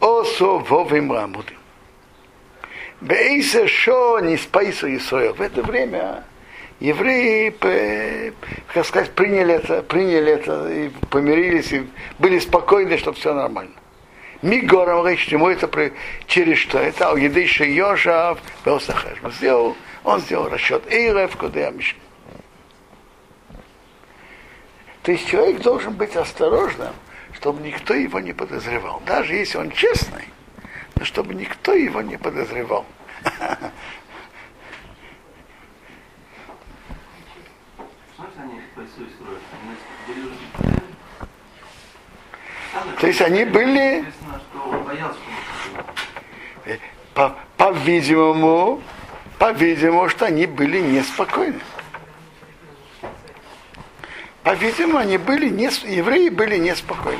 осо 0.00 0.58
вовим 0.58 1.10
рамудим». 1.10 1.56
Бейсе 3.00 3.68
шо 3.68 4.20
не 4.20 4.36
спайсу 4.36 4.94
Исраил. 4.94 5.32
В 5.32 5.40
это 5.40 5.62
время 5.62 6.24
евреи, 6.78 7.54
как 8.74 8.84
сказать, 8.84 9.12
приняли 9.12 9.54
это, 9.54 9.82
приняли 9.82 10.32
это, 10.32 10.70
и 10.70 10.90
помирились, 11.08 11.72
и 11.72 11.86
были 12.18 12.38
спокойны, 12.38 12.98
что 12.98 13.14
все 13.14 13.32
нормально. 13.32 13.72
Мигором 14.42 15.06
речь, 15.06 15.26
чему 15.26 15.48
это 15.48 15.70
через 16.26 16.58
что? 16.58 16.78
Это 16.78 17.12
у 17.12 17.16
едыша 17.16 17.64
Йошав, 17.64 18.38
Белсахаш. 18.66 19.22
Он 19.24 19.32
сделал, 19.32 19.76
он 20.04 20.20
сделал 20.20 20.50
расчет 20.50 20.82
Эйрев, 20.92 21.34
куда 21.34 21.60
я 21.60 21.70
мешаю. 21.70 22.02
То 25.06 25.12
есть 25.12 25.28
человек 25.28 25.62
должен 25.62 25.92
быть 25.92 26.16
осторожным, 26.16 26.92
чтобы 27.32 27.62
никто 27.62 27.94
его 27.94 28.18
не 28.18 28.32
подозревал. 28.32 29.00
Даже 29.06 29.36
если 29.36 29.56
он 29.56 29.70
честный, 29.70 30.24
но 30.96 31.04
чтобы 31.04 31.32
никто 31.32 31.74
его 31.74 32.02
не 32.02 32.16
подозревал. 32.16 32.84
То 43.00 43.06
есть 43.06 43.20
они 43.20 43.44
были, 43.44 44.04
по, 47.14 47.36
по-видимому, 47.56 48.82
по-видимому, 49.38 50.08
что 50.08 50.26
они 50.26 50.46
были 50.46 50.80
неспокойны. 50.80 51.60
По-видимому, 54.46 54.98
они 54.98 55.18
были 55.18 55.48
не, 55.48 55.64
евреи 55.64 56.28
были 56.28 56.56
неспокойны. 56.56 57.18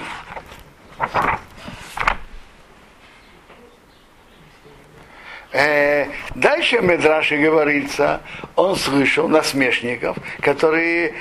Э, 5.51 6.07
дальше 6.37 6.79
в 6.79 6.85
Медраше 6.85 7.39
говорится, 7.39 8.21
он 8.55 8.77
слышал 8.77 9.27
насмешников, 9.27 10.17
которые, 10.41 11.15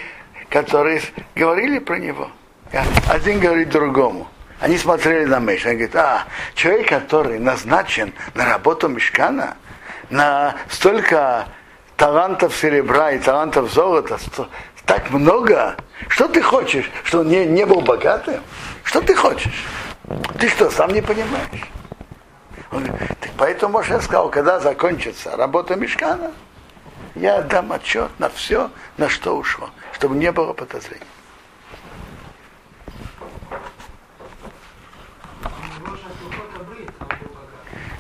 которые 0.48 1.02
говорили 1.34 1.80
про 1.80 1.98
него. 1.98 2.30
Один 3.10 3.40
говорит 3.40 3.70
другому. 3.70 4.28
Они 4.60 4.78
смотрели 4.78 5.26
на 5.26 5.40
Меш, 5.40 5.66
они 5.66 5.88
говорят, 5.88 5.96
а, 5.96 6.24
человек, 6.54 6.88
который 6.88 7.40
назначен 7.40 8.14
на 8.36 8.46
работу 8.46 8.88
Мешкана, 8.90 9.58
на 10.12 10.56
столько 10.70 11.48
талантов 11.98 12.56
серебра 12.56 13.14
и 13.14 13.18
талантов 13.18 13.74
золота, 13.74 14.20
так 14.86 15.10
много, 15.12 15.76
что 16.08 16.28
ты 16.28 16.42
хочешь, 16.42 16.90
что 17.04 17.20
он 17.20 17.28
не, 17.28 17.46
не 17.46 17.66
был 17.66 17.82
богатым? 17.82 18.42
Что 18.84 19.02
ты 19.02 19.16
хочешь? 19.16 19.66
Ты 20.40 20.50
что, 20.50 20.70
сам 20.70 20.92
не 20.92 21.02
понимаешь? 21.02 21.70
Он 22.72 22.84
говорит, 22.84 23.20
так 23.20 23.32
поэтому 23.38 23.74
Моше 23.74 24.00
сказал, 24.02 24.30
когда 24.30 24.60
закончится 24.60 25.36
работа 25.36 25.76
Мешкана, 25.76 26.32
я 27.16 27.42
дам 27.42 27.72
отчет 27.72 28.12
на 28.20 28.30
все, 28.30 28.70
на 28.98 29.10
что 29.10 29.38
ушло, 29.38 29.70
чтобы 29.94 30.16
не 30.16 30.32
было 30.32 30.54
подозрений. 30.54 31.02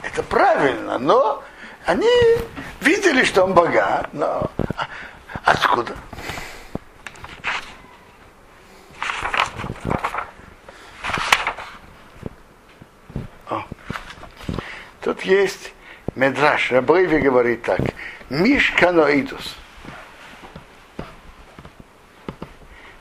Это 0.04 0.24
правильно, 0.24 0.98
но 0.98 1.43
они 1.86 2.10
видели, 2.82 3.24
что 3.24 3.43
он 3.43 3.54
богат, 3.54 4.10
но 4.13 4.50
откуда? 5.43 5.95
Тут 15.06 15.15
есть 15.26 15.74
Медраш, 16.16 16.72
Рабрейви 16.72 17.20
говорит 17.20 17.64
так. 17.64 17.80
Мишканоидус. 18.30 19.56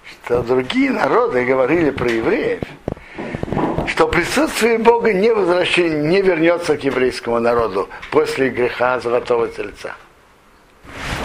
Что 0.05 0.43
другие 0.43 0.91
народы 0.91 1.45
говорили 1.45 1.91
про 1.91 2.11
евреев, 2.11 2.63
что 3.87 4.09
присутствие 4.09 4.79
Бога 4.79 5.13
не, 5.13 5.29
не 5.29 6.23
вернется 6.23 6.77
к 6.77 6.83
еврейскому 6.83 7.39
народу 7.39 7.89
после 8.11 8.49
греха 8.49 8.99
золотого 9.01 9.49
тельца. 9.49 9.95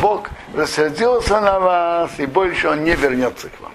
Бог 0.01 0.29
рассердился 0.53 1.39
на 1.41 1.59
вас, 1.59 2.11
и 2.19 2.25
больше 2.25 2.69
он 2.69 2.83
не 2.83 2.95
вернется 2.95 3.49
к 3.49 3.59
вам. 3.61 3.73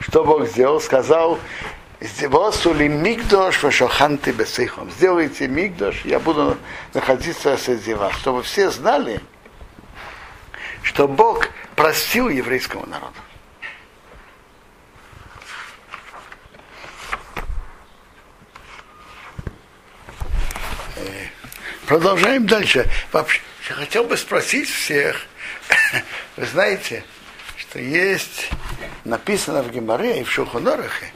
Что 0.00 0.24
Бог 0.24 0.46
сделал? 0.48 0.80
Сказал, 0.80 1.38
Восули 2.02 2.88
мигдош 2.88 3.62
вашоханты 3.62 4.32
бесейхом. 4.32 4.90
Сделайте 4.90 5.46
мигдош, 5.46 6.04
я 6.04 6.18
буду 6.18 6.58
находиться 6.94 7.56
среди 7.56 7.94
вас, 7.94 8.12
чтобы 8.14 8.42
все 8.42 8.70
знали, 8.70 9.20
что 10.82 11.06
Бог 11.06 11.46
простил 11.76 12.28
еврейскому 12.28 12.86
народу. 12.86 13.14
Э, 20.96 21.26
продолжаем 21.86 22.46
дальше. 22.46 22.90
Вообще, 23.12 23.40
хотел 23.68 24.04
бы 24.04 24.16
спросить 24.16 24.68
всех, 24.68 25.20
вы 26.36 26.46
знаете, 26.46 27.04
что 27.56 27.78
есть 27.78 28.50
написано 29.04 29.62
в 29.62 29.70
Геморе 29.70 30.20
и 30.20 30.24
в 30.24 30.30
Шухонорахе, 30.30 31.12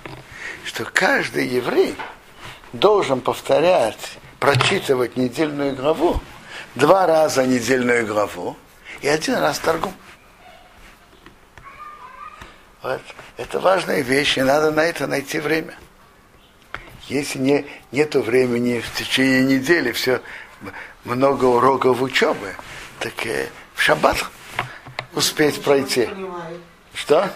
что 0.67 0.85
каждый 0.85 1.47
еврей 1.47 1.95
должен 2.73 3.21
повторять, 3.21 4.19
прочитывать 4.41 5.17
недельную 5.17 5.77
главу, 5.77 6.21
два 6.75 7.07
раза 7.07 7.47
недельную 7.47 8.05
главу 8.05 8.57
и 9.01 9.07
один 9.07 9.37
раз 9.37 9.61
торгу. 9.61 9.93
Вот. 12.83 13.01
Это 13.37 13.61
важная 13.61 14.01
вещь, 14.01 14.39
и 14.39 14.43
надо 14.43 14.73
на 14.73 14.81
это 14.81 15.07
найти 15.07 15.39
время. 15.39 15.75
Если 17.07 17.39
не, 17.39 17.67
нету 17.93 18.21
времени 18.21 18.81
в 18.81 18.93
течение 18.99 19.45
недели, 19.45 19.93
все 19.93 20.21
много 21.05 21.45
уроков 21.45 22.03
учебы, 22.03 22.55
так 22.99 23.25
э, 23.27 23.49
в 23.75 23.83
шаббат 23.83 24.17
успеть 25.15 25.63
пройти. 25.63 26.09
Что? 26.93 27.31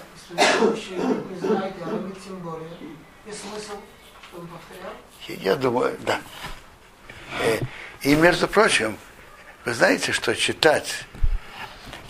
Я 5.41 5.57
думаю, 5.57 5.97
да. 6.01 6.21
Э, 7.41 7.59
и 8.03 8.15
между 8.15 8.49
прочим, 8.49 8.99
вы 9.65 9.75
знаете, 9.75 10.13
что 10.13 10.35
читать, 10.35 11.05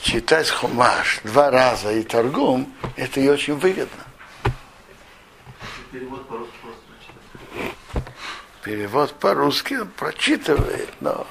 читать 0.00 0.48
хумаш 0.48 1.20
два 1.24 1.50
раза 1.50 1.92
и 1.92 2.02
торгум, 2.02 2.72
это 2.96 3.20
и 3.20 3.28
очень 3.28 3.54
выгодно. 3.54 4.04
Перевод 5.90 6.28
по-русски 6.28 6.54
просто. 6.62 8.04
Перевод 8.62 9.14
по-русски 9.18 9.74
он 9.74 9.88
прочитывает, 9.88 10.90
но 11.00 11.26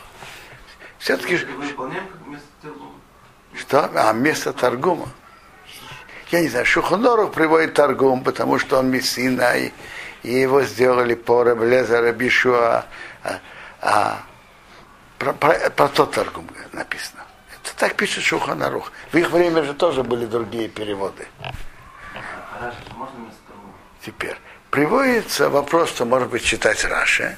все-таки... 0.98 1.38
Мы 1.46 1.68
выполняем 1.68 2.08
как 2.08 2.22
вместо 2.26 2.48
тергума. 2.62 2.96
Что? 3.54 3.92
А 3.96 4.14
место 4.14 4.54
торгума. 4.54 5.10
Я 6.32 6.42
не 6.42 6.50
знаю, 6.50 6.66
Шухоноров 6.66 7.34
приводит 7.34 7.74
торгум, 7.74 8.24
потому 8.24 8.60
что 8.60 8.78
он 8.78 8.92
Мессина, 8.92 9.58
и, 9.58 9.72
и 10.24 10.32
его 10.32 10.64
сделали 10.64 11.16
по 11.16 11.44
Раблеза 11.44 12.02
Рабишуа. 12.02 12.86
А, 13.24 13.40
а, 13.82 14.20
про, 15.18 15.34
про, 15.34 15.70
про 15.70 15.88
тот 15.88 16.12
торгум 16.12 16.48
написано. 16.72 17.24
Это 17.52 17.76
так 17.76 17.96
пишет 17.96 18.24
Шуханарух. 18.24 18.92
В 19.12 19.18
их 19.18 19.30
время 19.32 19.64
же 19.64 19.74
тоже 19.74 20.04
были 20.04 20.26
другие 20.26 20.70
переводы. 20.70 21.28
Теперь 24.06 24.36
приводится 24.70 25.50
вопрос, 25.50 25.90
что 25.90 26.06
может 26.06 26.30
быть 26.30 26.44
читать 26.44 26.84
Раши. 26.86 27.38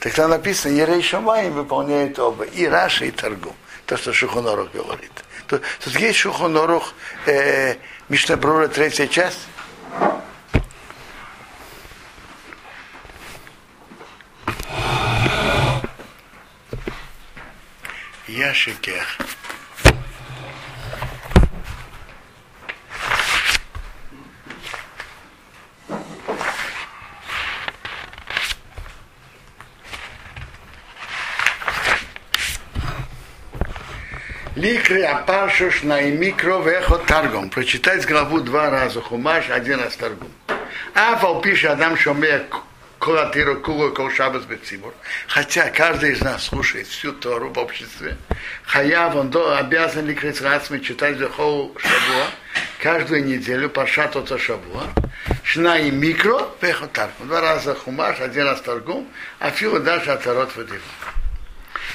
Тогда 0.00 0.28
написано, 0.28 0.72
Ерей 0.72 1.02
Шамай 1.02 1.50
выполняет 1.50 2.18
оба, 2.18 2.44
и 2.44 2.66
Раши, 2.66 3.08
и 3.08 3.10
Торгум. 3.10 3.54
То, 3.86 3.96
что 3.96 4.12
Шухонорух 4.12 4.70
говорит. 4.72 5.12
Тут, 5.46 5.62
тут 5.82 5.96
есть 5.96 6.18
Шухонорух, 6.18 6.94
э, 7.26 7.76
Мишнабрура, 8.08 8.68
третья 8.68 9.06
часть. 9.06 9.48
Яшикех. 18.38 19.18
Ликри 34.54 35.02
апашуш 35.02 35.82
на 35.82 36.00
микро 36.02 36.58
вехо 36.60 36.98
таргум. 36.98 37.50
Прочитать 37.50 38.06
главу 38.06 38.38
два 38.40 38.70
раза 38.70 39.00
хумаш, 39.00 39.50
один 39.50 39.80
раз 39.80 39.96
таргум. 39.96 40.30
А 40.94 41.40
пише 41.40 41.66
Адам 41.66 41.96
Шомея 41.96 42.46
Колатиру 42.98 43.60
Кулу 43.60 43.92
Кол 43.92 44.10
Шабас 44.10 44.44
Бецибур. 44.44 44.92
Хотя 45.26 45.70
каждый 45.70 46.12
из 46.12 46.20
нас 46.20 46.44
слушает 46.44 46.86
всю 46.86 47.12
Тору 47.12 47.50
в 47.50 47.58
обществе. 47.58 48.16
Хаяв, 48.64 49.14
он 49.14 49.30
до, 49.30 49.56
обязан 49.56 50.06
ли 50.06 50.14
крицрацми 50.14 50.78
читать 50.78 51.18
Захол 51.18 51.76
Шабуа 51.78 52.26
каждую 52.80 53.24
неделю 53.24 53.68
Паршат 53.68 54.16
Ота 54.16 54.38
Шабуа. 54.38 54.84
Шна 55.42 55.78
и 55.78 55.90
микро 55.90 56.48
вехо 56.60 56.86
таргум. 56.86 57.28
Два 57.28 57.40
раза 57.40 57.74
хумаш, 57.74 58.20
один 58.20 58.44
раз 58.44 58.60
таргум, 58.60 59.08
а 59.38 59.50
филу 59.50 59.80
даже 59.80 60.12
атарот 60.12 60.54
водил. 60.56 60.80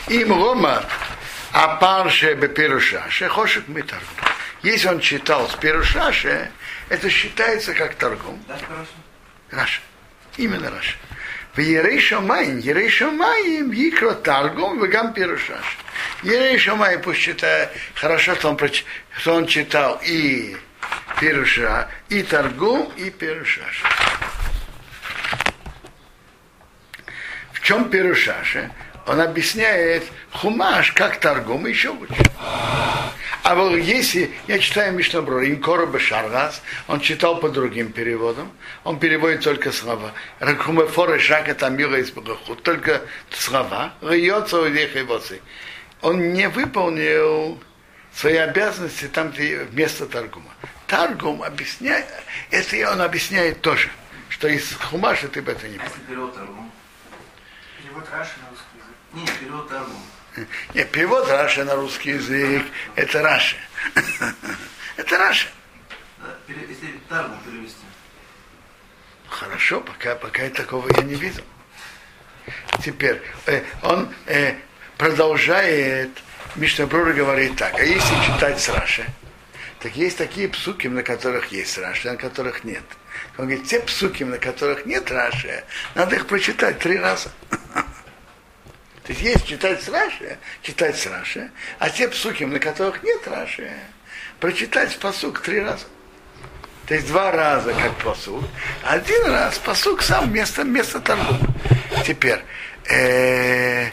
אם 0.08 0.32
למד 0.32 0.84
הפרשה 1.52 1.76
בפירוש 1.76 2.34
רש"י 2.34 3.30
חשוב 3.30 3.66
כמו 3.68 3.84
תרגום. 3.84 4.08
Если 4.64 4.88
он 4.88 5.00
читал 5.00 5.48
с 5.50 5.56
פירוש 5.56 6.04
רש"י, 6.04 6.52
это 6.90 7.10
считается 7.10 7.74
как 7.74 7.96
תרגום. 7.96 8.44
Да, 8.48 8.58
хорошо. 8.58 8.92
Раши. 9.52 9.82
Именно 10.38 10.72
Раши. 10.72 10.96
וירא 11.54 11.60
שמים, 11.60 12.00
ירא 12.00 12.58
שמים, 12.58 12.90
יקרא 12.90 13.72
תרגום, 13.72 14.14
וגם 14.14 14.82
פירוש 14.82 15.14
רש"י. 15.14 15.78
ירא 16.24 16.58
שמים 16.58 17.02
пусть 17.02 17.22
читает, 17.22 17.70
хорошо, 17.94 18.34
что 18.36 18.50
он, 18.50 18.60
что 19.18 19.36
он 19.36 19.46
читал 19.46 20.02
и 20.04 20.58
פירוש, 21.20 21.90
и 22.10 22.24
תרגום, 22.24 22.92
и 22.98 23.12
פירוש 23.12 23.48
רש"י. 23.48 23.84
В 27.52 27.62
чем 27.62 27.90
Пирушаше? 27.90 28.72
Он 29.06 29.20
объясняет 29.20 30.04
хумаш 30.32 30.94
как 30.94 31.20
торгум 31.20 31.66
еще 31.66 31.90
лучше. 31.90 32.24
А 33.54 33.56
вот 33.56 33.78
если 33.78 34.34
я 34.48 34.58
читаю 34.58 34.94
Мишнабру, 34.94 35.46
Инкора 35.46 35.86
Бешаргас, 35.86 36.64
он 36.88 37.02
читал 37.02 37.40
по 37.40 37.50
другим 37.50 37.92
переводам, 37.92 38.52
он 38.84 38.98
переводит 38.98 39.44
только 39.44 39.72
слова. 39.72 40.12
Ракхумефора 40.40 41.20
Шака 41.20 41.54
Тамила 41.54 41.98
из 41.98 42.10
только 42.64 43.04
слова. 43.30 43.94
Рьется 44.02 44.58
и 44.66 45.04
Он 46.02 46.34
не 46.34 46.50
выполнил 46.50 47.62
свои 48.12 48.38
обязанности 48.38 49.08
там, 49.08 49.30
где 49.30 49.60
вместо 49.66 50.08
торгума. 50.08 50.50
Таргум 50.88 51.44
объясняет, 51.44 52.08
это 52.50 52.92
он 52.92 53.02
объясняет 53.02 53.62
тоже, 53.62 53.92
что 54.30 54.48
из 54.48 54.74
хумаша 54.74 55.28
ты 55.28 55.44
бы 55.44 55.52
это 55.52 55.68
не 55.68 55.76
А 55.76 55.82
понял. 55.82 55.92
если 55.92 56.08
перевод 56.08 56.34
тергума? 56.34 56.72
Перевод 57.84 58.04
Раши 58.12 58.32
на 58.42 58.50
русский 58.50 58.78
язык. 58.78 58.96
Не, 59.14 59.46
перевод 59.46 59.70
тергума. 59.70 60.02
Нет, 60.74 60.92
перевод 60.92 61.28
Раши 61.28 61.64
на 61.64 61.76
русский 61.76 62.12
язык, 62.12 62.66
это 62.96 63.22
Раши. 63.22 63.56
Это 64.96 65.18
Раши. 65.18 65.48
Если 66.48 67.00
тергум 67.10 67.40
перевести. 67.44 67.76
Хорошо, 69.28 69.82
пока, 69.82 70.16
пока 70.16 70.44
я 70.44 70.50
такого 70.52 70.88
я 70.96 71.04
не 71.04 71.16
видел. 71.16 71.44
Теперь, 72.84 73.22
э, 73.48 73.64
он 73.82 74.14
э, 74.28 74.56
продолжает, 74.98 76.12
Мишнабрура 76.56 77.14
говорит 77.14 77.56
так, 77.58 77.74
а 77.74 77.84
если 77.84 78.16
читать 78.24 78.60
с 78.60 78.70
Раши, 78.70 79.06
так 79.80 79.96
есть 79.96 80.18
такие 80.18 80.48
псуки, 80.48 80.88
на 80.88 81.02
которых 81.02 81.52
есть 81.52 81.78
Раши, 81.78 82.10
а 82.10 82.12
на 82.12 82.18
которых 82.18 82.64
нет. 82.64 82.84
Он 83.38 83.48
говорит, 83.48 83.68
те 83.68 83.80
псуки, 83.80 84.24
на 84.24 84.38
которых 84.38 84.86
нет 84.86 85.10
Раши, 85.12 85.64
надо 85.96 86.18
их 86.18 86.28
прочитать 86.28 86.80
три 86.80 86.98
раза. 87.00 87.32
То 89.04 89.12
есть 89.12 89.22
есть 89.22 89.46
читать 89.46 89.82
с 89.84 89.90
Раши, 89.90 90.38
читать 90.62 90.98
с 90.98 91.06
Раши, 91.08 91.52
а 91.78 91.90
те 91.90 92.08
псуки, 92.08 92.46
на 92.46 92.60
которых 92.60 93.04
нет 93.04 93.28
Раши, 93.28 93.72
прочитать 94.40 94.98
посук 94.98 95.42
три 95.42 95.60
раза. 95.60 95.86
То 96.88 96.96
есть 96.96 97.08
два 97.08 97.32
раза 97.32 97.74
как 97.74 97.96
посук, 97.96 98.44
один 98.84 99.26
раз 99.26 99.58
посук 99.58 100.02
сам 100.02 100.30
вместо, 100.30 100.64
вместо 100.64 101.02
торгума. 101.02 101.40
Теперь, 102.06 102.40
э, 102.90 103.90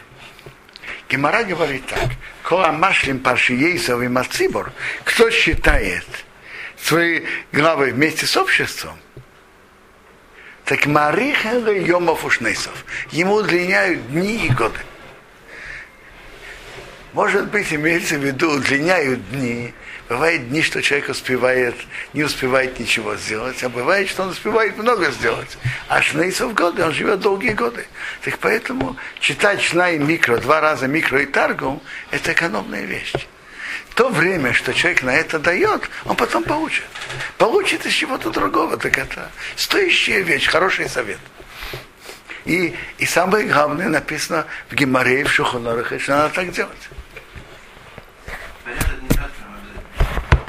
Гемара 1.09 1.43
говорит 1.43 1.87
так, 1.87 2.11
Кола 2.45 2.71
машлим 2.71 3.19
паршиейсов 3.19 4.01
и 4.03 4.09
мацибор, 4.09 4.73
кто 5.05 5.31
считает 5.31 6.07
свои 6.81 7.25
главы 7.53 7.93
вместе 7.93 8.27
с 8.27 8.37
обществом, 8.37 8.97
так 10.65 10.87
Марихен 10.87 11.69
Йомов 11.85 12.25
Ушнейсов. 12.25 12.85
Ему 13.11 13.35
удлиняют 13.35 14.09
дни 14.13 14.47
и 14.47 14.49
годы. 14.51 14.79
Может 17.13 17.51
быть, 17.51 17.73
имеется 17.73 18.17
в 18.17 18.25
виду, 18.25 18.53
удлиняют 18.53 19.31
дни. 19.31 19.75
Бывает 20.09 20.49
дни, 20.49 20.63
что 20.63 20.83
человек 20.83 21.09
успевает, 21.09 21.75
не 22.15 22.23
успевает 22.23 22.79
ничего 22.79 23.17
сделать, 23.17 23.63
а 23.63 23.69
бывает, 23.69 24.09
что 24.09 24.25
он 24.25 24.31
успевает 24.31 24.77
много 24.77 25.11
сделать. 25.11 25.57
А 25.89 26.03
шнейсов 26.03 26.55
годы, 26.55 26.85
он 26.85 26.93
живет 26.93 27.21
долгие 27.21 27.53
годы. 27.53 27.87
Так 28.23 28.39
поэтому 28.39 28.97
читать 29.21 29.61
шна 29.61 29.91
и 29.91 29.99
микро, 29.99 30.39
два 30.39 30.61
раза 30.61 30.87
микро 30.87 31.23
и 31.23 31.27
таргум, 31.27 31.81
это 32.11 32.33
экономная 32.33 32.85
вещь. 32.85 33.13
То 33.95 34.09
время, 34.09 34.53
что 34.53 34.73
человек 34.73 35.03
на 35.03 35.15
это 35.15 35.39
дает, 35.39 35.89
он 36.05 36.17
потом 36.17 36.45
получит. 36.45 36.87
Получит 37.39 37.87
из 37.87 37.93
чего-то 37.93 38.31
другого. 38.31 38.77
Так 38.77 38.99
это 38.99 39.31
стоящая 39.57 40.23
вещь, 40.23 40.47
хороший 40.47 40.89
совет. 40.89 41.19
И, 42.45 42.75
и 42.99 43.07
самое 43.07 43.47
главное 43.47 43.89
написано 43.89 44.47
в 44.71 44.75
Гемаре, 44.75 45.25
в 45.25 45.33
Шухонорах, 45.33 46.01
что 46.01 46.17
надо 46.17 46.35
так 46.35 46.51
делать. 46.53 46.89
Порядок 48.65 49.03
не 49.03 49.09
так. 49.09 49.31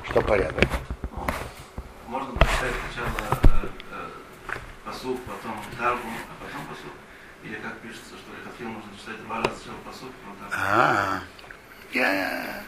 Что 0.09 0.21
порядок? 0.21 0.65
Можно 2.07 2.31
прочитать 2.33 2.71
сначала 2.93 3.39
э, 3.43 3.67
э, 3.91 4.57
посуд, 4.85 5.19
потом 5.25 5.61
таргум, 5.77 6.13
а 6.29 6.43
потом 6.43 6.65
посуд. 6.67 6.93
Или 7.43 7.55
как 7.55 7.77
пишется, 7.79 8.15
что 8.17 8.37
Лехатхил 8.37 8.67
нужно 8.69 8.91
читать 8.97 9.23
два 9.25 9.37
раза 9.37 9.55
сначала 9.55 9.77
посуд, 9.85 10.11
потом 10.23 10.49
таргум. 10.49 10.59
А, 10.59 11.21
я... 11.93 12.63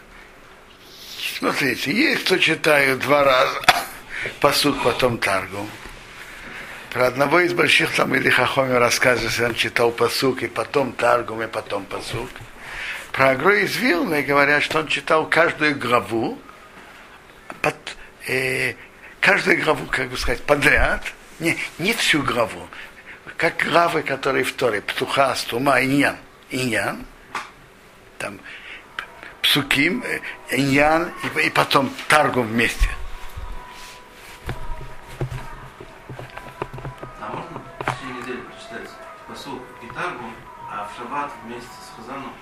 Смотрите, 1.39 1.91
есть 1.93 2.25
кто 2.25 2.37
читают 2.37 2.99
два 3.01 3.23
раза 3.23 3.61
посуд, 4.41 4.81
потом 4.83 5.17
таргум. 5.17 5.69
Про 6.93 7.07
одного 7.07 7.39
из 7.39 7.53
больших 7.53 7.95
там 7.95 8.13
или 8.13 8.29
Хахоми 8.29 8.73
рассказывает, 8.73 9.31
что 9.31 9.45
он 9.45 9.55
читал 9.55 9.91
посук, 9.91 10.43
и 10.43 10.47
потом 10.47 10.93
Таргум, 10.93 11.41
и 11.41 11.47
потом 11.47 11.85
посук. 11.85 12.29
Про 13.11 13.29
Агро 13.29 13.55
из 13.55 13.75
Вилны 13.77 14.21
говорят, 14.21 14.61
что 14.61 14.79
он 14.79 14.87
читал 14.87 15.27
каждую 15.27 15.75
главу, 15.75 16.37
под, 17.63 17.75
э, 18.27 18.75
каждую 19.19 19.63
главу, 19.63 19.87
как 19.87 20.09
бы 20.09 20.17
сказать, 20.17 20.43
подряд, 20.43 21.03
не, 21.39 21.57
не 21.79 21.93
всю 21.93 22.21
главу, 22.21 22.67
как 23.37 23.65
главы, 23.65 24.03
которые 24.03 24.43
в 24.43 24.53
Торе, 24.53 24.81
Птуха, 24.81 25.33
Стума, 25.33 25.83
Иньян. 25.83 26.17
Иньян, 26.51 27.07
там, 28.19 28.39
Псуким, 29.41 30.03
э, 30.03 30.19
Иньян, 30.51 31.11
и, 31.37 31.47
и 31.47 31.49
потом 31.49 31.91
Таргум 32.07 32.45
вместе. 32.45 32.87
Шаббат 40.97 41.31
вместе 41.43 41.67
с 41.67 41.95
Хазаном. 41.97 42.33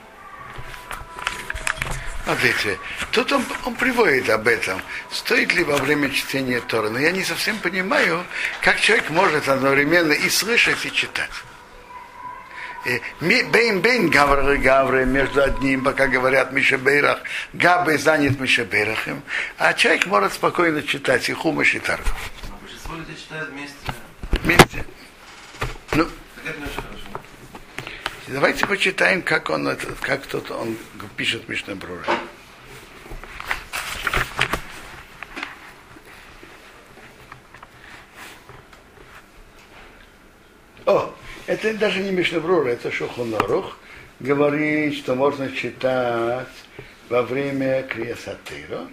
Смотрите, 2.23 2.77
тут 3.11 3.31
он, 3.31 3.43
он 3.65 3.75
приводит 3.75 4.29
об 4.29 4.47
этом. 4.47 4.81
Стоит 5.09 5.53
ли 5.53 5.63
во 5.63 5.77
время 5.77 6.09
чтения 6.11 6.61
Тора? 6.61 6.89
Но 6.89 6.99
я 6.99 7.11
не 7.11 7.23
совсем 7.23 7.57
понимаю, 7.57 8.23
как 8.61 8.79
человек 8.79 9.09
может 9.09 9.49
одновременно 9.49 10.13
и 10.13 10.29
слышать, 10.29 10.85
и 10.85 10.91
читать. 10.91 11.31
Бейн 13.19 13.81
бейн 13.81 14.09
гавры 14.09 14.57
гавры 14.57 15.05
между 15.05 15.43
одним, 15.43 15.83
пока 15.83 16.07
говорят 16.07 16.51
Мишебейрах, 16.51 17.19
Габы 17.53 17.97
занят 17.99 18.39
Мишебейрахом, 18.39 19.21
а 19.57 19.73
человек 19.73 20.07
может 20.07 20.33
спокойно 20.33 20.81
читать 20.81 21.29
и 21.29 21.33
хумаш 21.33 21.75
и 21.75 21.79
таргу. 21.79 22.09
Но 22.49 22.57
большинство 22.57 22.95
людей 22.95 23.15
читают 23.15 23.49
вместе. 23.49 23.75
Вместе. 24.31 24.85
Ну, 25.93 26.05
Так 26.05 26.45
это 26.45 26.57
не 26.57 26.65
очень 26.65 26.75
хорошо. 26.75 27.21
Давайте 28.31 28.65
почитаем, 28.65 29.21
как 29.23 29.49
он 29.49 29.67
это, 29.67 29.87
как 29.99 30.25
тут 30.25 30.51
он 30.51 30.77
пишет 31.17 31.49
Мишна 31.49 31.75
Брура. 31.75 32.05
О, 40.85 41.13
это 41.45 41.73
даже 41.73 41.99
не 41.99 42.11
Мишна 42.11 42.39
Брура, 42.39 42.69
это 42.69 42.89
Шухонорух. 42.89 43.77
Говорит, 44.21 44.95
что 44.95 45.15
можно 45.15 45.51
читать 45.51 46.47
во 47.09 47.23
время 47.23 47.83
Криасатыра. 47.83 48.87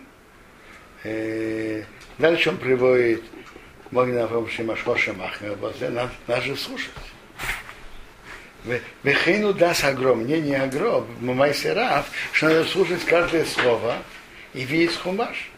Э, 1.04 1.84
дальше 2.18 2.48
он 2.48 2.56
приводит 2.56 3.22
Махмер, 5.12 5.56
надо, 5.90 6.10
надо 6.26 6.42
же 6.42 6.56
слушать. 6.56 6.90
Вехейну 9.02 9.52
даст 9.52 9.84
огром, 9.84 10.20
мне 10.20 10.40
не 10.40 10.54
огром, 10.54 11.06
Мамайсе 11.20 11.72
Рав, 11.72 12.06
что 12.32 12.48
надо 12.48 12.64
слушать 12.64 13.04
каждое 13.04 13.44
слово 13.44 13.96
и 14.54 14.64
видеть 14.64 14.96
хумаш. 14.96 15.50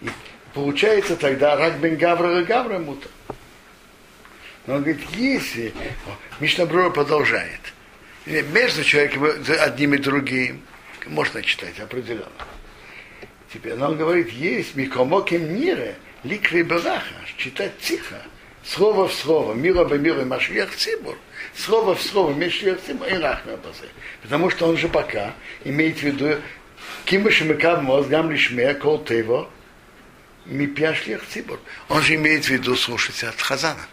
И 0.00 0.08
получается 0.54 1.16
тогда 1.16 1.56
рак 1.56 1.78
бен 1.78 1.96
гавра 1.96 2.42
гавра 2.42 2.78
мута. 2.78 3.08
Но 4.66 4.76
он 4.76 4.82
говорит, 4.82 5.02
если... 5.16 5.74
Мишна 6.40 6.66
Брура 6.66 6.90
продолжает. 6.90 7.60
Между 8.26 8.84
человеком 8.84 9.28
одним 9.60 9.94
и 9.94 9.98
другим 9.98 10.62
можно 11.06 11.42
читать 11.42 11.78
определенно. 11.80 12.28
Теперь, 13.52 13.74
но 13.74 13.88
он 13.88 13.98
говорит, 13.98 14.30
есть 14.30 14.76
микомоким 14.76 15.54
мире, 15.54 15.96
ликри 16.22 16.62
белаха, 16.62 17.14
читать 17.36 17.76
тихо, 17.78 18.22
слово 18.64 19.08
в 19.08 19.12
слово, 19.12 19.54
мира 19.54 19.84
бы 19.84 19.98
мира 19.98 20.24
Машиях 20.24 20.74
Цибур, 20.74 21.16
слово 21.54 21.94
в 21.94 22.02
слово 22.02 22.32
Машиях 22.32 22.80
Цибур 22.86 23.06
и 23.08 23.14
Рахмер 23.14 23.56
Базе. 23.58 23.88
Потому 24.22 24.50
что 24.50 24.68
он 24.68 24.76
же 24.76 24.88
пока 24.88 25.34
имеет 25.64 25.98
в 25.98 26.02
виду 26.02 26.40
Кима 27.04 27.30
Шимикав 27.30 27.82
Моз, 27.82 28.06
Гам 28.06 28.30
Лишме, 28.30 28.74
Кол 28.74 29.04
Тево, 29.04 29.50
Мипья 30.46 30.94
Шлих 30.94 31.26
Цибур. 31.28 31.60
Он 31.88 32.02
же 32.02 32.14
имеет 32.14 32.44
в 32.44 32.50
виду 32.50 32.76
слушать 32.76 33.22
от 33.24 33.40
Хазана. 33.40 33.86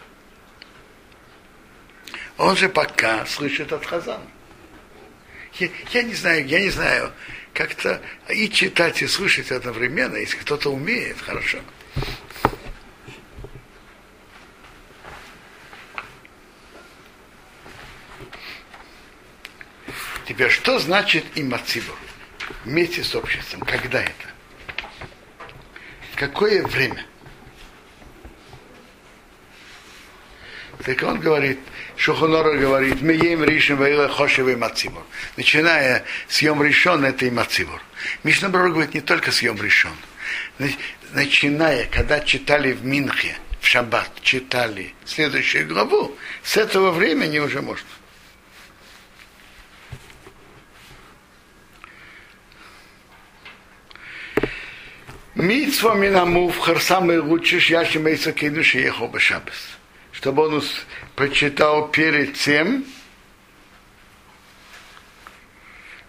Он 2.36 2.56
же 2.56 2.68
пока 2.68 3.26
слышит 3.26 3.72
от 3.72 3.84
Хазана. 3.84 4.26
Я, 5.54 5.68
я 5.92 6.02
не 6.02 6.14
знаю, 6.14 6.46
я 6.46 6.60
не 6.60 6.70
знаю, 6.70 7.12
как-то 7.52 8.00
и 8.28 8.48
читать, 8.48 9.02
и 9.02 9.06
слышать 9.06 9.50
одновременно, 9.50 10.16
если 10.16 10.36
кто-то 10.38 10.70
умеет, 10.70 11.20
хорошо. 11.20 11.58
Теперь, 20.30 20.48
что 20.48 20.78
значит 20.78 21.24
имацибур? 21.34 21.96
Вместе 22.64 23.02
с 23.02 23.16
обществом. 23.16 23.62
Когда 23.62 24.00
это? 24.00 24.28
Какое 26.14 26.62
время? 26.62 27.04
Так 30.84 31.02
он 31.02 31.18
говорит, 31.18 31.58
Шухонора 31.96 32.56
говорит, 32.56 33.02
мы 33.02 33.14
ем 33.14 33.42
ришим 33.42 33.78
ваила 33.78 34.08
хошевый 34.08 34.54
мацибур. 34.54 35.02
Начиная 35.36 36.04
с 36.28 36.40
Йом 36.42 36.62
решен, 36.62 37.04
это 37.04 37.26
и 37.26 37.30
мацибур. 37.32 37.82
Мишнабрур 38.22 38.70
говорит 38.70 38.94
не 38.94 39.00
только 39.00 39.32
с 39.32 39.42
Йом 39.42 39.60
решен. 39.60 39.96
Начиная, 41.12 41.86
когда 41.86 42.20
читали 42.20 42.70
в 42.70 42.84
Минхе, 42.84 43.36
в 43.60 43.66
Шаббат, 43.66 44.12
читали 44.22 44.94
следующую 45.04 45.66
главу, 45.66 46.16
с 46.44 46.56
этого 46.56 46.92
времени 46.92 47.40
уже 47.40 47.62
можно. 47.62 47.88
Митсва 55.40 55.94
минамув 55.94 56.68
самый 56.82 57.18
лучший 57.18 57.60
яши 57.60 57.98
мейса 57.98 58.32
кидуш 58.32 58.74
ехал 58.74 59.08
бы 59.08 59.18
шабас. 59.18 59.78
Чтобы 60.12 60.46
он 60.46 60.62
прочитал 61.16 61.88
перед 61.88 62.34
тем, 62.34 62.84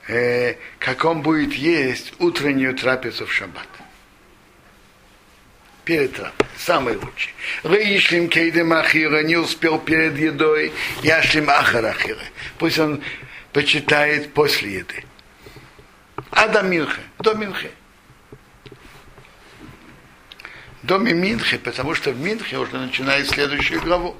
э, 0.09 0.55
как 0.79 1.05
он 1.05 1.21
будет 1.21 1.53
есть 1.53 2.13
утреннюю 2.19 2.75
трапезу 2.75 3.25
в 3.25 3.31
шаббат. 3.31 3.67
Перед 5.85 6.11
трапезой. 6.11 6.47
Самый 6.57 6.95
лучший. 6.97 7.33
Рейшлим 7.63 8.27
кейдем 8.27 8.73
ахира 8.73 9.23
не 9.23 9.37
успел 9.37 9.79
перед 9.79 10.17
едой, 10.17 10.73
яшлим 11.03 11.49
ахар 11.49 11.85
ахира. 11.85 12.25
Пусть 12.57 12.79
он 12.79 13.01
почитает 13.53 14.33
после 14.33 14.79
еды. 14.79 15.05
А 16.31 16.49
до 16.49 16.63
Минхе, 16.63 17.01
до 17.19 17.33
Минхе 17.33 17.71
доме 20.83 21.13
Минхе, 21.13 21.57
потому 21.57 21.95
что 21.95 22.11
в 22.11 22.19
Минхе 22.19 22.57
уже 22.57 22.77
начинает 22.77 23.29
следующую 23.29 23.81
главу. 23.81 24.15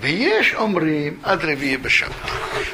Веешь 0.00 0.54
омрим 0.54 1.20
адревия 1.22 1.76
бешаббат. 1.76 2.16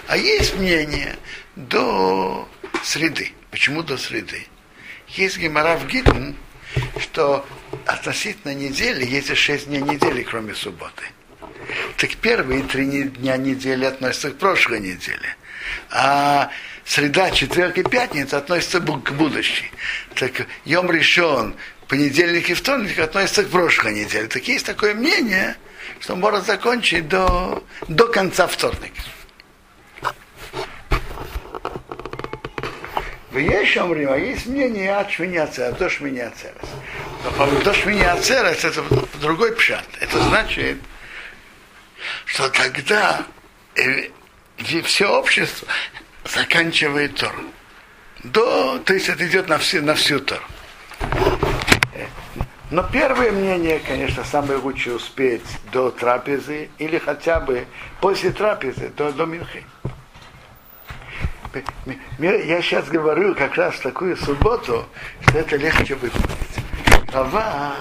А 0.08 0.16
есть 0.16 0.56
мнение 0.56 1.16
до 1.56 2.48
среды. 2.82 3.32
Почему 3.50 3.82
до 3.82 3.96
среды? 3.96 4.46
Есть 5.08 5.38
гемора 5.38 5.76
в 5.76 5.86
Гитм, 5.86 6.34
что 7.00 7.46
относительно 7.86 8.54
недели 8.54 9.04
есть 9.04 9.34
шесть 9.36 9.66
дней 9.66 9.80
недели, 9.80 10.22
кроме 10.22 10.54
субботы. 10.54 11.04
Так 11.96 12.16
первые 12.16 12.62
три 12.62 13.04
дня 13.04 13.36
недели 13.36 13.84
относятся 13.84 14.30
к 14.30 14.38
прошлой 14.38 14.80
неделе. 14.80 15.36
А 15.90 16.50
среда, 16.84 17.30
четверг 17.30 17.78
и 17.78 17.82
пятница 17.82 18.38
относятся 18.38 18.80
к 18.80 19.12
будущей. 19.12 19.70
Так 20.14 20.46
Йом 20.64 20.90
решен, 20.90 21.54
понедельник 21.88 22.50
и 22.50 22.54
вторник 22.54 22.98
относятся 22.98 23.44
к 23.44 23.50
прошлой 23.50 23.94
неделе. 23.94 24.26
Так 24.28 24.46
есть 24.48 24.66
такое 24.66 24.94
мнение, 24.94 25.56
что 26.00 26.16
можно 26.16 26.40
закончить 26.40 27.08
до, 27.08 27.62
до 27.88 28.08
конца 28.08 28.46
вторника. 28.46 29.02
В 33.30 33.38
есть 33.38 33.76
омрим, 33.76 34.10
а 34.10 34.16
есть 34.16 34.46
мнение 34.46 34.96
от 34.96 35.10
шминяцерас, 35.10 35.76
до 35.76 35.90
шминяцерас. 35.90 36.68
До 37.64 37.74
шминяцерас 37.74 38.64
это 38.64 38.82
другой 39.20 39.52
пшат. 39.52 39.84
Это 40.00 40.22
значит, 40.22 40.78
что 42.24 42.48
тогда 42.48 43.26
э, 43.74 44.08
все 44.84 45.06
общество 45.06 45.68
заканчивает 46.24 47.16
Тору. 47.16 47.42
До, 48.24 48.78
то 48.78 48.94
есть 48.94 49.10
это 49.10 49.26
идет 49.26 49.48
на 49.48 49.58
всю, 49.58 49.82
на 49.82 49.94
всю 49.94 50.18
Тору. 50.18 50.42
Но 52.76 52.82
первое 52.82 53.32
мнение, 53.32 53.78
конечно, 53.78 54.22
самое 54.22 54.58
лучшее 54.58 54.96
успеть 54.96 55.40
до 55.72 55.90
трапезы 55.90 56.68
или 56.76 56.98
хотя 56.98 57.40
бы 57.40 57.66
после 58.02 58.32
трапезы, 58.32 58.90
до, 58.90 59.10
до 59.12 59.24
Минхи. 59.24 59.64
Я 62.18 62.60
сейчас 62.60 62.86
говорю 62.88 63.34
как 63.34 63.54
раз 63.54 63.80
такую 63.80 64.14
субботу, 64.18 64.84
что 65.22 65.38
это 65.38 65.56
легче 65.56 65.94
выполнить. 65.94 67.10
Глава 67.10 67.76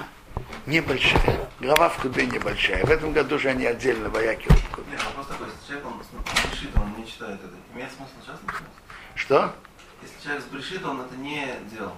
небольшая. 0.65 1.49
Глава 1.59 1.89
в 1.89 1.97
Куды 1.97 2.25
небольшая. 2.27 2.85
В 2.85 2.89
этом 2.89 3.11
году 3.11 3.37
же 3.37 3.49
они 3.49 3.65
отдельно 3.65 4.07
вояки 4.07 4.47
в 4.47 4.69
Куды. 4.73 4.91
Нет, 4.91 5.03
вопрос 5.03 5.27
такой, 5.27 5.47
если 5.47 5.67
человек, 5.67 5.87
он 5.87 6.51
решит, 6.53 6.69
он 6.77 6.95
не 6.97 7.05
читает 7.05 7.41
это, 7.43 7.53
имеет 7.73 7.91
смысл 7.91 8.11
сейчас 8.23 8.41
начинать? 8.43 8.71
Что? 9.15 9.55
Если 10.01 10.23
человек 10.23 10.43
сбрешит, 10.43 10.85
он 10.85 11.01
это 11.01 11.17
не 11.17 11.45
делал. 11.69 11.97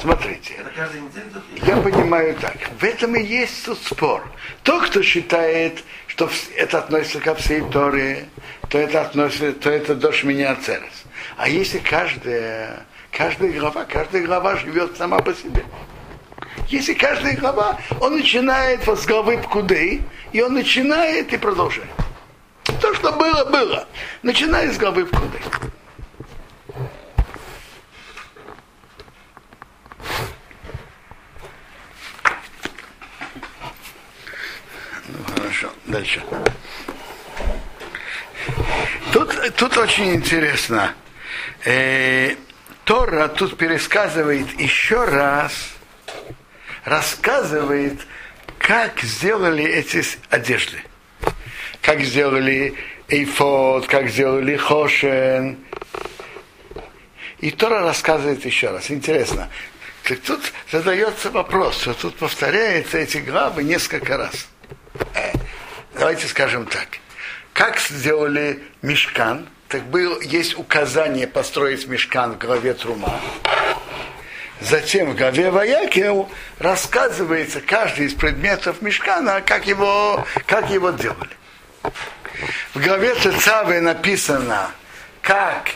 Смотрите. 0.00 0.54
Я 1.64 1.76
понимаю 1.76 2.34
так. 2.36 2.56
В 2.78 2.84
этом 2.84 3.16
и 3.16 3.22
есть 3.22 3.64
тут 3.64 3.78
спор. 3.78 4.22
Тот, 4.62 4.86
кто 4.86 5.02
считает, 5.02 5.84
что 6.06 6.30
это 6.56 6.78
относится 6.78 7.20
ко 7.20 7.34
всей 7.34 7.60
Торе, 7.60 8.28
то 8.68 8.78
это 8.78 9.02
относится, 9.02 9.52
то 9.52 9.70
это 9.70 9.94
дождь 9.94 10.24
меня 10.24 10.56
церес. 10.56 11.04
А 11.36 11.48
если 11.48 11.78
каждая, 11.78 12.84
каждая 13.10 13.52
глава, 13.52 13.84
каждая 13.84 14.22
глава 14.24 14.56
живет 14.56 14.96
сама 14.96 15.18
по 15.18 15.32
себе. 15.34 15.64
Если 16.68 16.94
каждая 16.94 17.36
глава, 17.36 17.78
он 18.00 18.16
начинает 18.16 18.82
с 18.88 19.06
главы 19.06 19.38
Пкуды, 19.38 20.02
и 20.32 20.42
он 20.42 20.54
начинает 20.54 21.32
и 21.32 21.36
продолжает. 21.36 21.88
То, 22.80 22.92
что 22.94 23.12
было, 23.12 23.44
было. 23.44 23.86
Начиная 24.22 24.72
с 24.72 24.76
главы 24.76 25.06
Пкуды. 25.06 25.40
Ну, 35.08 35.45
хорошо, 35.56 35.74
дальше. 35.86 36.22
Тут, 39.12 39.56
тут 39.56 39.76
очень 39.76 40.14
интересно. 40.14 40.94
Э, 41.64 42.36
Тора 42.84 43.28
тут 43.28 43.56
пересказывает 43.56 44.60
еще 44.60 45.04
раз, 45.04 45.70
рассказывает, 46.84 48.00
как 48.58 49.00
сделали 49.00 49.64
эти 49.64 50.04
одежды. 50.30 50.78
Как 51.82 52.00
сделали 52.00 52.74
эйфод, 53.08 53.86
как 53.86 54.08
сделали 54.08 54.56
хошен. 54.56 55.58
И 57.38 57.50
Тора 57.50 57.80
рассказывает 57.80 58.44
еще 58.44 58.70
раз. 58.70 58.90
Интересно. 58.90 59.48
Так 60.04 60.20
тут 60.20 60.40
задается 60.70 61.30
вопрос, 61.30 61.80
что 61.80 61.94
тут 61.94 62.16
повторяются 62.16 62.98
эти 62.98 63.18
главы 63.18 63.64
несколько 63.64 64.16
раз. 64.16 64.46
Э, 65.14 65.35
давайте 66.06 66.28
скажем 66.28 66.66
так. 66.66 66.86
Как 67.52 67.80
сделали 67.80 68.62
мешкан, 68.80 69.48
так 69.66 69.82
был, 69.86 70.20
есть 70.20 70.56
указание 70.56 71.26
построить 71.26 71.88
мешкан 71.88 72.34
в 72.34 72.38
главе 72.38 72.74
Трума. 72.74 73.20
Затем 74.60 75.10
в 75.10 75.16
главе 75.16 75.50
Ваякел 75.50 76.30
рассказывается 76.60 77.60
каждый 77.60 78.06
из 78.06 78.14
предметов 78.14 78.82
мешкана, 78.82 79.40
как 79.40 79.66
его, 79.66 80.24
как 80.46 80.70
его 80.70 80.90
делали. 80.90 81.36
В 82.72 82.80
главе 82.80 83.16
Цецавы 83.16 83.80
написано, 83.80 84.70
как 85.22 85.70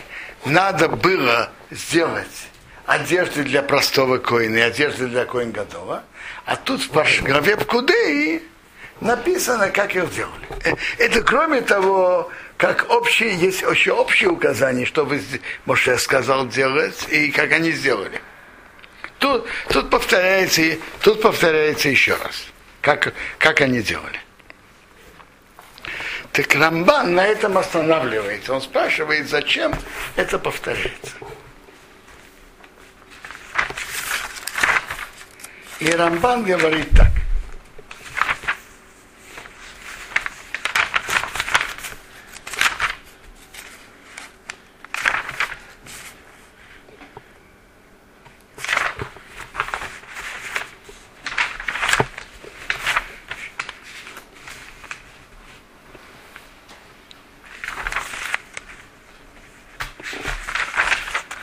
надо 0.45 0.87
было 0.87 1.51
сделать 1.71 2.47
одежды 2.85 3.43
для 3.43 3.63
простого 3.63 4.17
коина 4.17 4.55
и 4.55 4.61
одежды 4.61 5.07
для 5.07 5.25
коин 5.25 5.51
готова. 5.51 6.03
А 6.45 6.55
тут 6.55 6.83
в 6.83 7.23
главе 7.25 7.57
Пкудеи 7.57 8.43
написано, 9.01 9.69
как 9.69 9.95
их 9.95 10.13
делали. 10.13 10.47
Э, 10.63 10.73
это 10.97 11.21
кроме 11.21 11.61
того, 11.61 12.31
как 12.57 12.89
общие, 12.89 13.35
есть 13.35 13.61
еще 13.61 13.91
общие 13.91 14.29
указания, 14.29 14.85
что 14.85 15.03
вы, 15.03 15.21
Моше 15.65 15.97
сказал 15.97 16.47
делать, 16.47 17.07
и 17.09 17.31
как 17.31 17.51
они 17.51 17.71
сделали. 17.71 18.21
Тут, 19.19 19.45
тут, 19.69 19.89
повторяется, 19.89 20.61
тут 21.01 21.21
повторяется 21.21 21.89
еще 21.89 22.15
раз, 22.15 22.45
как, 22.81 23.13
как 23.37 23.61
они 23.61 23.81
делали. 23.81 24.19
Так 26.31 26.55
Рамбан 26.55 27.13
на 27.13 27.27
этом 27.27 27.57
останавливается. 27.57 28.53
Он 28.53 28.61
спрашивает, 28.61 29.29
зачем 29.29 29.73
это 30.15 30.39
повторяется. 30.39 31.11
И 35.79 35.91
Рамбан 35.91 36.43
говорит 36.43 36.89
так. 36.95 37.11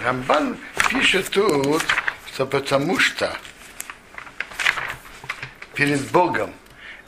Рамбан 0.09 0.57
пишет 0.89 1.29
тут, 1.29 1.83
что 2.33 2.47
потому 2.47 2.99
что 2.99 3.31
перед 5.75 6.01
Богом 6.11 6.55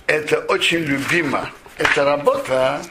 это 0.06 0.40
очень 0.40 0.80
любимо, 0.80 1.50
эта 1.78 2.04
работа, 2.04 2.82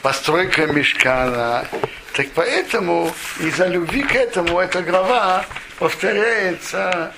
постройка 0.00 0.64
мешкана, 0.68 1.68
так 2.14 2.28
поэтому 2.34 3.12
из-за 3.38 3.66
любви 3.66 4.04
к 4.04 4.14
этому 4.14 4.58
эта 4.58 4.80
глава 4.80 5.44
повторяется, 5.78 7.12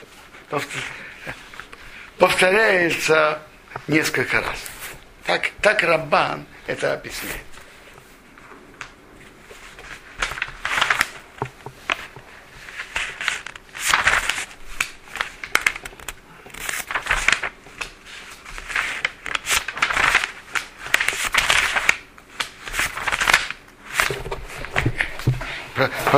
повторяется 2.19 3.41
несколько 3.87 4.41
раз. 4.41 4.59
Так, 5.25 5.51
так 5.63 5.85
Раббан 5.85 6.45
это 6.67 6.95
объясняет. 6.95 7.58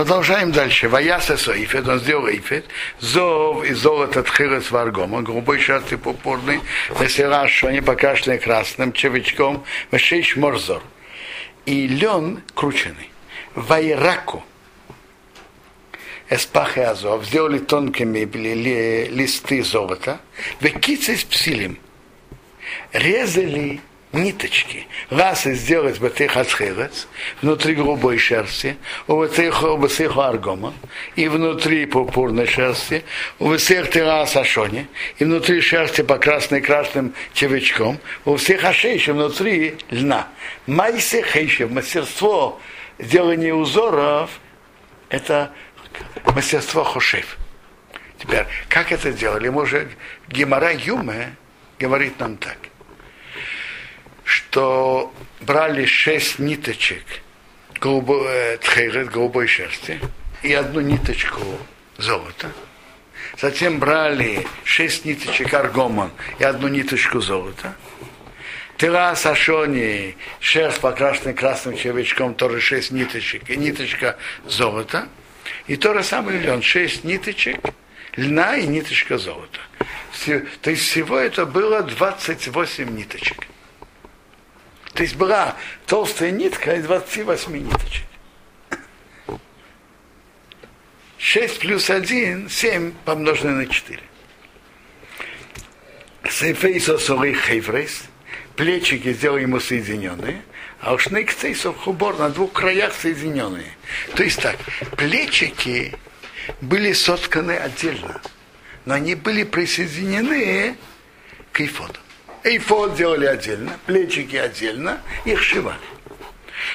Продолжаем 0.01 0.51
дальше. 0.51 0.89
Ваяса 0.89 1.37
Соифет, 1.37 1.87
он 1.87 1.99
сделал 2.01 2.27
Ифет, 2.27 2.65
зов 3.01 3.63
и 3.67 3.75
золото 3.75 4.23
тхирес 4.23 4.71
варгома, 4.71 5.21
голубой 5.21 5.59
шерсти 5.59 5.97
пурпурный, 5.97 6.63
весера 6.99 7.47
шони 7.47 7.81
покашленный 7.81 8.39
красным, 8.39 8.95
чевичком, 8.95 9.63
вешейш 9.93 10.37
морзор. 10.37 10.83
И 11.67 11.87
лен 11.87 12.43
крученный. 12.55 13.11
Вайраку. 13.55 14.43
Эспахе 16.31 16.87
Азов, 16.87 17.27
сделали 17.27 17.59
тонкими 17.59 18.21
ли, 18.21 19.05
листы 19.05 19.63
золота, 19.63 20.19
векицы 20.61 21.15
с 21.15 21.25
псилем. 21.25 21.77
Резали 22.95 23.83
ниточки. 24.13 24.87
Раз 25.09 25.47
и 25.47 25.55
сделать 25.55 26.01
бетых 26.01 26.37
ацхерец, 26.37 27.07
внутри 27.43 27.75
голубой 27.75 28.19
шерсти, 28.19 28.77
у 29.07 29.23
бетых 29.23 30.17
аргома, 30.17 30.75
и 31.17 31.29
внутри 31.29 31.87
пурпурной 31.87 32.47
шерсти, 32.47 33.05
у 33.39 33.57
всех 33.57 33.91
террас 33.91 34.37
ашони, 34.37 34.89
и 35.19 35.25
внутри 35.25 35.61
шерсти 35.61 36.03
по 36.03 36.19
красной 36.19 36.61
красным 36.61 37.15
червячком, 37.33 37.99
у 38.25 38.37
всех 38.37 38.65
ашейши 38.65 39.13
внутри 39.13 39.77
льна. 39.91 40.29
Майсе 40.67 41.23
хейшев, 41.23 41.71
мастерство 41.71 42.61
делания 42.99 43.55
узоров, 43.55 44.31
это 45.09 45.53
мастерство 46.25 46.85
хошев. 46.85 47.37
Теперь, 48.19 48.47
как 48.69 48.93
это 48.93 49.13
делали? 49.13 49.49
Может, 49.49 49.89
Гемора 50.29 50.73
Юме 50.73 51.35
говорит 51.79 52.19
нам 52.19 52.37
так 52.37 52.59
что 54.31 55.13
брали 55.41 55.87
шесть 55.87 56.39
ниточек 56.39 57.03
голубой, 57.81 58.25
э, 58.29 58.59
тхейрет, 58.59 59.11
голубой 59.11 59.49
шерсти 59.49 60.01
и 60.45 60.53
одну 60.53 60.81
ниточку 60.81 61.43
золота. 61.99 62.53
Затем 63.41 63.81
брали 63.81 64.47
шесть 64.63 65.05
ниточек 65.05 65.53
аргомон 65.53 66.13
и 66.39 66.45
одну 66.45 66.69
ниточку 66.69 67.21
золота. 67.21 67.75
Тела 68.77 69.17
сашони, 69.17 70.17
шерсть 70.39 70.81
покрашенный 70.81 71.35
красным 71.35 71.77
червячком, 71.77 72.35
тоже 72.35 72.61
шесть 72.61 72.93
ниточек 72.93 73.51
и 73.51 73.57
ниточка 73.57 74.17
золота. 74.47 75.09
И 75.67 75.75
то 75.75 75.93
же 75.93 76.05
самое 76.05 76.39
лен, 76.39 76.63
шесть 76.63 77.03
ниточек 77.03 77.59
льна 78.15 78.57
и 78.57 78.69
ниточка 78.69 79.19
золота. 79.19 79.61
То 80.63 80.71
есть 80.71 80.83
всего 80.83 81.19
это 81.19 81.47
было 81.47 81.83
28 81.83 82.97
ниточек. 82.97 83.49
То 84.95 85.03
есть 85.03 85.17
была 85.17 85.57
толстая 85.87 86.31
нитка 86.31 86.75
из 86.75 86.85
28 86.85 87.57
ниточек. 87.57 88.07
6 91.19 91.59
плюс 91.61 91.91
1, 91.91 92.49
7 92.49 92.93
помноженное 93.05 93.55
на 93.55 93.67
4. 93.67 94.01
Сейфейсо 96.29 96.99
соры 96.99 97.35
хейфрейс, 97.35 98.05
плечики 98.57 99.13
сделал 99.13 99.39
ему 99.39 99.61
соединенные, 99.61 100.43
а 100.81 100.95
уж 100.95 101.09
цейсов 101.39 101.77
хубор 101.77 102.19
на 102.19 102.31
двух 102.31 102.53
краях 102.53 102.95
соединенные. 102.95 103.73
То 104.15 104.23
есть 104.23 104.41
так, 104.41 104.57
плечики 104.97 105.95
были 106.61 106.93
сотканы 106.93 107.53
отдельно, 107.53 108.21
но 108.87 108.95
они 108.95 109.15
были 109.15 109.45
присоединены 109.45 110.77
к 111.53 111.61
эйфоду. 111.61 112.01
Эйфод 112.43 112.95
делали 112.95 113.27
отдельно, 113.27 113.73
плечики 113.87 114.37
отдельно, 114.37 115.01
их 115.25 115.43
шивали. 115.43 115.79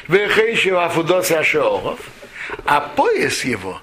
Вехейшива 0.07 0.85
Афудоса 0.85 1.39
Ашеоров, 1.39 1.99
а 2.65 2.81
пояс 2.81 3.43
его, 3.43 3.81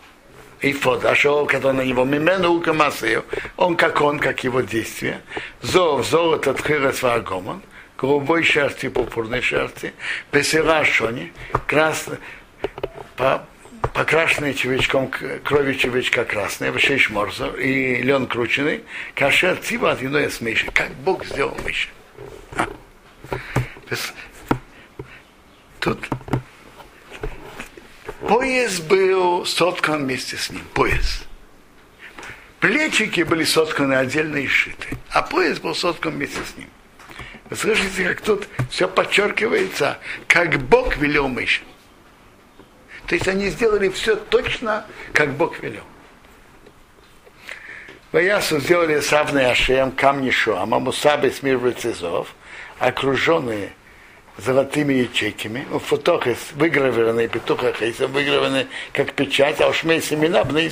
Эйфод, 0.60 1.04
Ашеоров, 1.04 1.48
который 1.48 1.76
на 1.76 1.82
него, 1.82 2.04
Мимену 2.04 2.52
Укамасею, 2.52 3.24
он 3.56 3.76
как 3.76 4.00
он, 4.00 4.18
как 4.20 4.44
его 4.44 4.60
действие, 4.60 5.20
Зов, 5.60 6.06
Золот 6.06 6.46
от 6.46 6.64
Хирес 6.64 7.02
Варгомон, 7.02 7.62
голубой 7.98 8.44
шерсти, 8.44 8.88
пурпурной 8.88 9.40
шерсти, 9.40 9.92
Бесера 10.30 10.84
Шони, 10.84 11.32
красный, 11.66 12.18
покрашенный 13.94 14.54
червячком, 14.54 15.10
кровью 15.44 15.74
червячка 15.74 16.24
красная, 16.24 16.76
шесть 16.78 17.10
морзов, 17.10 17.58
и 17.58 17.96
лен 18.02 18.26
крученный, 18.26 18.82
кашер 19.14 19.56
цива 19.56 19.92
от 19.92 20.02
иное 20.02 20.30
с 20.30 20.40
Миши. 20.40 20.70
Как 20.72 20.90
Бог 20.96 21.24
сделал 21.24 21.56
Миша. 21.64 21.88
А. 22.56 22.66
Тут 25.80 25.98
пояс 28.20 28.80
был 28.80 29.44
соткан 29.44 30.04
вместе 30.04 30.36
с 30.36 30.50
ним. 30.50 30.62
Пояс. 30.74 31.24
Плечики 32.60 33.22
были 33.22 33.42
сотканы 33.42 33.94
отдельно 33.94 34.36
и 34.36 34.46
сшиты, 34.46 34.96
а 35.10 35.22
пояс 35.22 35.58
был 35.58 35.74
соткан 35.74 36.12
вместе 36.12 36.40
с 36.44 36.56
ним. 36.56 36.68
Вы 37.50 37.56
слышите, 37.56 38.04
как 38.04 38.20
тут 38.20 38.48
все 38.70 38.88
подчеркивается, 38.88 39.98
как 40.28 40.58
Бог 40.62 40.96
велел 40.96 41.28
Мише. 41.28 41.62
То 43.12 43.16
есть 43.16 43.28
они 43.28 43.50
сделали 43.50 43.90
все 43.90 44.16
точно, 44.16 44.86
как 45.12 45.34
Бог 45.34 45.60
велел. 45.60 45.82
Ваясу 48.10 48.58
сделали 48.58 49.00
савный 49.00 49.50
Ашем, 49.50 49.92
камни 49.92 50.30
Шуама, 50.30 50.78
Мусабы 50.78 51.30
с 51.30 51.42
мир 51.42 51.58
окруженные 52.78 53.74
золотыми 54.38 54.94
ячейками, 54.94 55.66
у 55.70 55.78
фотохес 55.78 56.38
выгравированные, 56.54 57.28
петуха 57.28 57.74
хейсом 57.74 58.12
выгравированы 58.12 58.68
как 58.94 59.12
печать, 59.12 59.60
а 59.60 59.68
уж 59.68 59.84
семена 60.00 60.42
бны 60.44 60.70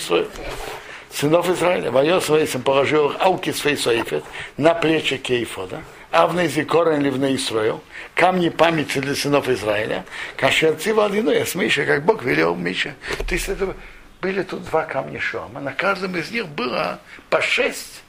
сынов 1.13 1.49
Израиля. 1.49 1.91
Вайос 1.91 2.29
Вейсом 2.29 2.63
положил 2.63 3.15
ауки 3.19 3.53
своей 3.53 3.77
соифет 3.77 4.25
на 4.57 4.75
плечи 4.75 5.17
Кейфода, 5.17 5.83
Авны 6.11 6.49
Зикорен 6.49 7.03
Ливна 7.03 7.35
Исраил, 7.35 7.83
камни 8.15 8.49
памяти 8.49 8.99
для 8.99 9.15
сынов 9.15 9.49
Израиля, 9.49 10.05
кашерцы 10.37 10.93
водяной, 10.95 11.39
я 11.39 11.47
смеша, 11.47 11.85
как 11.85 12.05
Бог 12.05 12.23
велел 12.23 12.55
Миша. 12.55 12.95
То 13.29 13.35
есть 13.35 13.49
это 13.49 13.75
были 14.21 14.43
тут 14.43 14.65
два 14.65 14.85
камня 14.85 15.21
Шома, 15.21 15.61
на 15.61 15.73
каждом 15.73 16.17
из 16.17 16.31
них 16.31 16.49
было 16.49 17.01
по 17.29 17.41
шесть, 17.41 18.03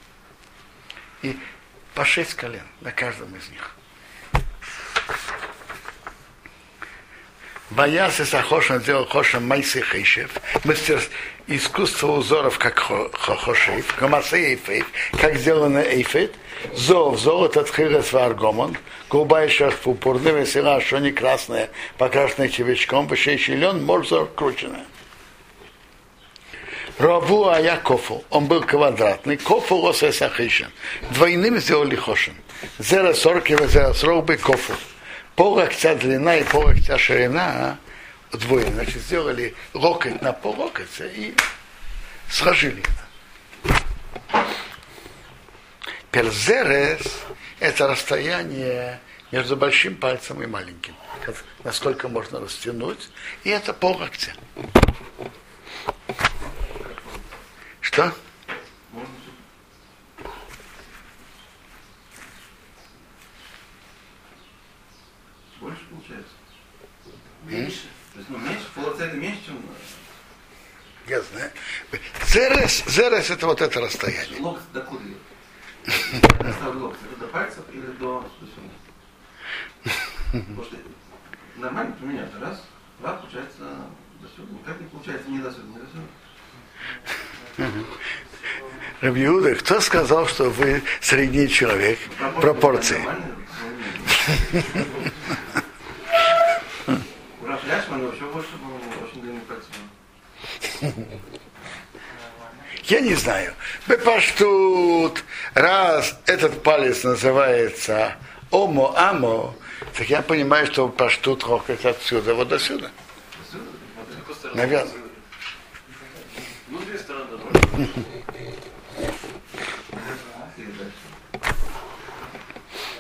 и 1.22 1.38
по 1.94 2.06
шесть 2.06 2.34
колен 2.34 2.66
на 2.82 2.92
каждом 2.92 3.36
из 3.36 3.50
них. 3.50 3.76
Боялся 7.72 8.26
Сахошин 8.26 8.82
сделал 8.82 9.06
Хошем 9.06 9.48
Майсы 9.48 9.82
Хейшев, 9.82 10.32
мастер 10.66 11.02
искусство 11.48 12.18
узоров, 12.18 12.60
как 12.60 12.78
Хошев, 12.80 13.96
Камасы 13.96 14.56
Эйфейф, 14.56 14.86
как 15.18 15.38
сделано 15.38 15.80
Эйфет, 15.80 16.36
Зов, 16.76 17.18
золото, 17.18 17.64
тхирес, 17.64 18.12
варгомон, 18.12 18.78
голубая 19.10 19.48
шерсть 19.48 19.78
пурпурная, 19.78 20.34
весела, 20.34 20.82
что 20.82 21.00
не 21.00 21.14
красная, 21.14 21.70
покрашенная 21.98 22.50
червячком, 22.50 23.08
вышейший 23.08 23.56
лен, 23.56 23.86
морзор 23.86 24.30
крученная. 24.36 24.86
Раву 27.00 27.48
Ая 27.48 27.78
Кофу, 27.78 28.26
он 28.30 28.48
был 28.48 28.64
квадратный, 28.64 29.38
Кофу 29.38 29.88
Осесахишин, 29.88 30.68
двойным 31.12 31.58
сделали 31.58 31.96
Хошин. 31.96 32.34
Зера 32.80 33.14
сорки, 33.14 33.58
зера 33.66 33.94
срок 33.94 34.30
Кофу 34.42 34.74
пол 35.36 35.54
локтя 35.54 35.96
длина 35.96 36.38
и 36.38 36.44
пол 36.44 36.66
локтя 36.66 36.98
ширина 36.98 37.78
удвоили. 38.32 38.72
Значит, 38.72 39.02
сделали 39.02 39.56
локоть 39.74 40.22
на 40.22 40.34
пол 40.34 40.56
локтя 40.60 41.06
и 41.06 41.34
сложили. 42.30 42.84
Перзерес– 46.12 47.22
это 47.60 47.88
расстояние 47.88 49.00
между 49.32 49.56
большим 49.56 49.96
пальцем 49.96 50.44
и 50.44 50.46
маленьким. 50.46 50.96
Насколько 51.64 52.10
можно 52.10 52.40
растянуть. 52.40 53.10
И 53.44 53.50
это 53.50 53.74
пол 53.74 53.98
локтя. 53.98 54.34
Что? 57.80 58.14
Меньше. 67.46 67.88
То 68.14 68.20
есть, 68.20 68.30
ну, 68.30 68.38
меньше, 68.38 68.66
полоцента 68.76 69.16
меньше, 69.16 69.46
чем... 69.46 69.62
Я 71.08 71.22
знаю. 71.22 71.50
Зерес, 72.28 72.84
зерес 72.88 73.30
это 73.30 73.48
вот 73.48 73.62
это 73.62 73.80
расстояние. 73.82 74.40
Локоть 74.40 74.72
до 74.74 74.82
куда? 74.82 75.04
до 77.20 77.28
пальцев 77.28 77.64
или 77.72 77.88
до 78.00 78.26
Потому 80.32 80.64
что 80.64 80.78
нормально 81.58 81.94
поменять. 82.00 82.30
Раз, 82.40 82.64
два, 83.00 83.14
получается 83.14 83.64
до 84.22 84.28
сюда. 84.30 84.54
Никак 84.60 84.80
не 84.80 84.88
получается 84.88 85.30
не 85.30 85.40
до 85.40 85.52
сюда, 85.52 85.68
не 85.68 85.80
до 85.80 85.88
сюда. 85.88 86.04
Рабиуда, 89.02 89.56
кто 89.56 89.82
сказал, 89.82 90.28
что 90.28 90.50
вы 90.50 90.82
средний 91.02 91.50
человек? 91.50 92.00
Пропорции. 92.40 93.04
Вообще 97.92 98.24
больше, 98.26 98.50
очень 99.04 99.22
длинный. 99.22 99.42
Я 102.86 103.02
не 103.02 103.16
знаю. 103.16 103.54
Бепаштут, 103.86 105.24
раз 105.54 106.18
этот 106.26 106.64
палец 106.64 107.04
называется 107.04 108.16
омо-амо, 108.50 109.54
так 109.98 110.10
я 110.10 110.22
понимаю, 110.22 110.68
что 110.68 110.88
паштут 110.88 111.44
рокать 111.44 111.84
отсюда 111.86 112.34
вот 112.34 112.48
до 112.48 112.60
сюда. 112.60 112.90
Наверное. 114.54 114.94
Ну, 116.70 116.80
две 116.80 116.98
стороны. 116.98 117.26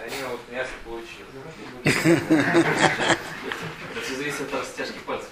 Они 0.04 0.16
вот 0.30 0.42
мясо 0.52 0.72
получили. 0.84 1.26
зависит 4.42 4.54
от 4.54 4.62
растяжки 4.62 5.00
пальцев. 5.06 5.30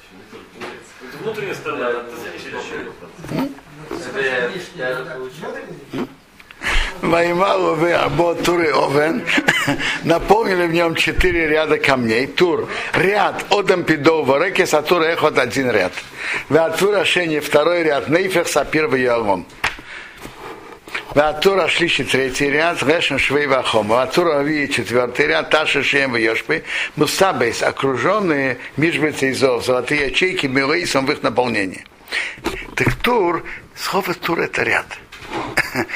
Это 1.02 1.18
внутренняя 1.24 1.56
сторона, 1.56 1.90
это 1.90 2.06
Ваймалу 7.02 7.76
вы 7.76 7.94
або 7.94 8.36
туры 8.36 8.74
овен, 8.74 9.26
наполнили 10.04 10.68
в 10.68 10.74
нем 10.74 10.96
четыре 10.96 11.48
ряда 11.48 11.78
камней. 11.78 12.28
Тур, 12.28 12.68
ряд, 12.94 13.46
одам 13.50 13.84
пидова, 13.84 14.44
реки 14.44 14.66
сатур 14.66 15.04
эхот 15.04 15.38
один 15.38 15.72
ряд. 15.72 15.94
Ватур 16.50 16.98
ашени 16.98 17.40
второй 17.40 17.84
ряд, 17.84 18.10
нейфех 18.10 18.50
сапир 18.50 18.88
в 18.88 18.96
ялмон. 18.96 19.46
והטור 21.16 21.68
השלישי 21.68 22.04
третий 22.04 22.52
ряд, 22.52 22.84
לשם 22.84 23.18
שבו 23.18 23.48
ואחלמה. 23.48 23.88
והטור 23.88 24.40
הרביעי 24.40 24.70
четвертый 24.70 25.26
ряд, 25.26 25.50
תרשיש 25.50 25.82
שהם 25.82 26.16
וישפה. 26.16 26.64
מוסבות, 26.96 27.64
окруженные 27.64 28.60
משבצות 28.78 29.32
זהב, 29.32 29.66
золотые 29.66 30.10
ячейки, 30.10 30.46
במלאתם 30.46 31.08
в 31.08 31.12
их 31.12 31.24
наполнении. 31.24 31.84
Так 32.76 32.94
טור, 32.96 33.44
слово 33.76 34.14
טור 34.14 34.40
это 34.42 34.62
ряд. 34.62 34.86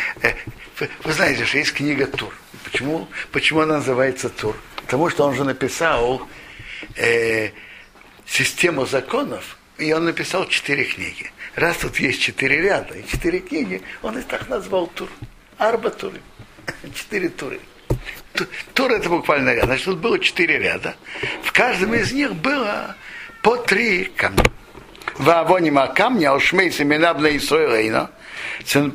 Вы 1.03 1.14
знаете, 1.14 1.45
что 1.45 1.59
есть 1.59 1.74
книга 1.74 2.07
טור. 2.07 2.34
Почему, 2.64 3.07
почему 3.32 3.59
она 3.61 3.76
называется 3.76 4.30
Тур? 4.30 4.55
Потому 4.78 5.11
что 5.11 5.26
он 5.26 5.36
же 5.36 5.43
написал 5.43 6.28
э, 6.95 7.51
систему 8.26 8.88
законов, 8.88 9.57
и 9.78 9.93
он 9.93 10.05
написал 10.05 10.47
четыре 10.47 10.86
книги 10.86 11.32
раз 11.55 11.77
тут 11.77 11.99
есть 11.99 12.21
четыре 12.21 12.61
ряда 12.61 12.95
и 12.95 13.07
четыре 13.07 13.39
книги, 13.39 13.81
он 14.01 14.17
их 14.17 14.25
так 14.25 14.49
назвал 14.49 14.87
טור. 14.88 15.09
Арба 15.57 15.89
туры. 15.89 16.21
Четыре 16.95 17.29
туры. 17.29 17.59
Тур 18.73 18.91
это 18.91 19.09
буквально 19.09 19.53
ряд. 19.53 19.65
Значит, 19.65 19.85
тут 19.85 19.99
было 19.99 20.19
четыре 20.19 20.57
ряда. 20.57 20.95
В 21.43 21.51
каждом 21.51 21.93
из 21.93 22.11
них 22.11 22.35
было 22.35 22.95
по 23.41 23.57
три 23.57 24.05
камня. 24.05 24.43
Вавонима 25.17 25.87
камня, 25.87 26.33
ошмей 26.33 26.71
семена 26.71 27.13
бна 27.13 27.37
Исраилейна, 27.37 28.09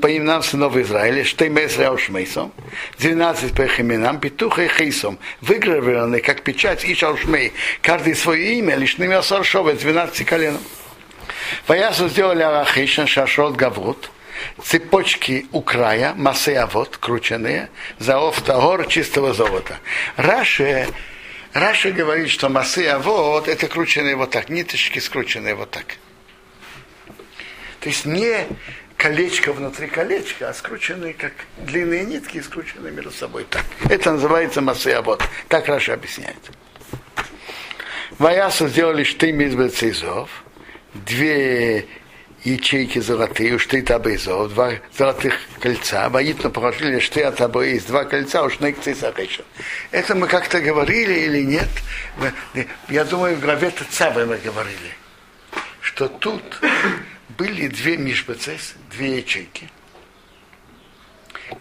по 0.00 0.16
именам 0.16 0.42
сынов 0.42 0.76
Израиля, 0.76 1.24
Штеймесра 1.24 1.92
Ошмейсом, 1.92 2.52
12 2.98 3.54
по 3.54 3.62
их 3.62 3.78
именам, 3.78 4.18
Петуха 4.18 4.64
и 4.64 4.68
Хейсом, 4.68 5.18
выгравированы 5.40 6.20
как 6.20 6.42
печать 6.42 6.84
и 6.84 6.94
Шалшмей, 6.94 7.52
каждый 7.82 8.16
свое 8.16 8.58
имя, 8.58 8.74
лишь 8.76 8.98
ними 8.98 9.14
Асаршова, 9.14 9.74
12 9.74 10.26
коленом. 10.26 10.60
Ваясу 11.66 12.08
сделали 12.08 12.42
Арахишин, 12.42 13.06
Шашрот, 13.06 13.56
Гаврут, 13.56 14.10
цепочки 14.62 15.46
у 15.52 15.60
края, 15.62 16.14
масеавод, 16.14 16.96
крученные, 16.96 17.70
за 17.98 18.18
офтагор 18.18 18.86
чистого 18.86 19.34
золота. 19.34 19.78
Раши, 20.16 20.88
Раши 21.52 21.92
говорит, 21.92 22.30
что 22.30 22.48
масеавод 22.48 23.48
это 23.48 23.68
крученные 23.68 24.16
вот 24.16 24.30
так, 24.30 24.48
ниточки 24.48 24.98
скрученные 24.98 25.54
вот 25.54 25.70
так. 25.70 25.96
То 27.80 27.88
есть 27.88 28.04
не 28.04 28.46
колечко 28.96 29.52
внутри 29.52 29.86
колечка, 29.86 30.50
а 30.50 30.54
скрученные, 30.54 31.14
как 31.14 31.32
длинные 31.58 32.04
нитки, 32.04 32.40
скрученные 32.40 32.92
между 32.92 33.12
собой. 33.12 33.46
Так. 33.48 33.64
Это 33.88 34.12
называется 34.12 34.60
масеавод. 34.60 35.22
Так 35.48 35.68
Раша 35.68 35.94
объясняет. 35.94 36.36
Ваясу 38.18 38.66
сделали 38.66 39.04
штым 39.04 39.40
из 39.40 39.54
бецизов, 39.54 40.28
две 41.04 41.86
ячейки 42.44 42.98
золотые, 43.00 43.54
уж 43.54 43.66
ты 43.66 43.82
табейзов, 43.82 44.52
два 44.52 44.72
золотых 44.96 45.34
кольца, 45.60 46.08
воитно 46.08 46.50
положили 46.50 47.00
что 47.00 47.20
я 47.20 47.32
тобой 47.32 47.72
есть 47.72 47.88
два 47.88 48.04
кольца, 48.04 48.42
уж 48.42 48.60
на 48.60 48.66
их 48.66 48.76
Это 49.90 50.14
мы 50.14 50.26
как-то 50.28 50.60
говорили 50.60 51.14
или 51.20 51.42
нет? 51.42 51.68
Я 52.88 53.04
думаю, 53.04 53.36
в 53.36 53.40
главе 53.40 53.70
Тацавы 53.70 54.26
мы 54.26 54.38
говорили, 54.38 54.94
что 55.80 56.08
тут 56.08 56.42
были 57.36 57.68
две 57.68 57.96
мишбацес, 57.96 58.74
две 58.90 59.18
ячейки, 59.18 59.68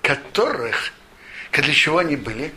которых, 0.01 0.93
для 1.51 1.73
чего 1.73 1.99
они 1.99 2.15
были? 2.15 2.51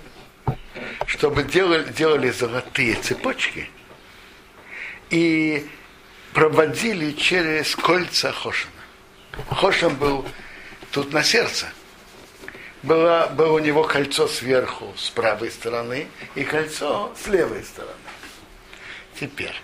Чтобы 1.07 1.43
делали, 1.43 1.91
делали 1.91 2.31
золотые 2.31 2.95
цепочки 2.95 3.69
и 5.11 5.67
проводили 6.33 7.13
через 7.13 7.75
кольца 7.75 8.33
Хошина. 8.33 8.73
Хошин 9.51 9.95
был 9.95 10.27
тут 10.91 11.13
на 11.13 11.23
сердце. 11.23 11.67
Было, 12.83 13.31
было 13.35 13.53
у 13.53 13.59
него 13.59 13.85
кольцо 13.85 14.27
сверху, 14.27 14.95
с 14.97 15.11
правой 15.11 15.51
стороны, 15.51 16.07
и 16.35 16.45
кольцо 16.45 17.13
с 17.23 17.27
левой 17.27 17.63
стороны. 17.63 17.93
Теперь, 19.19 19.55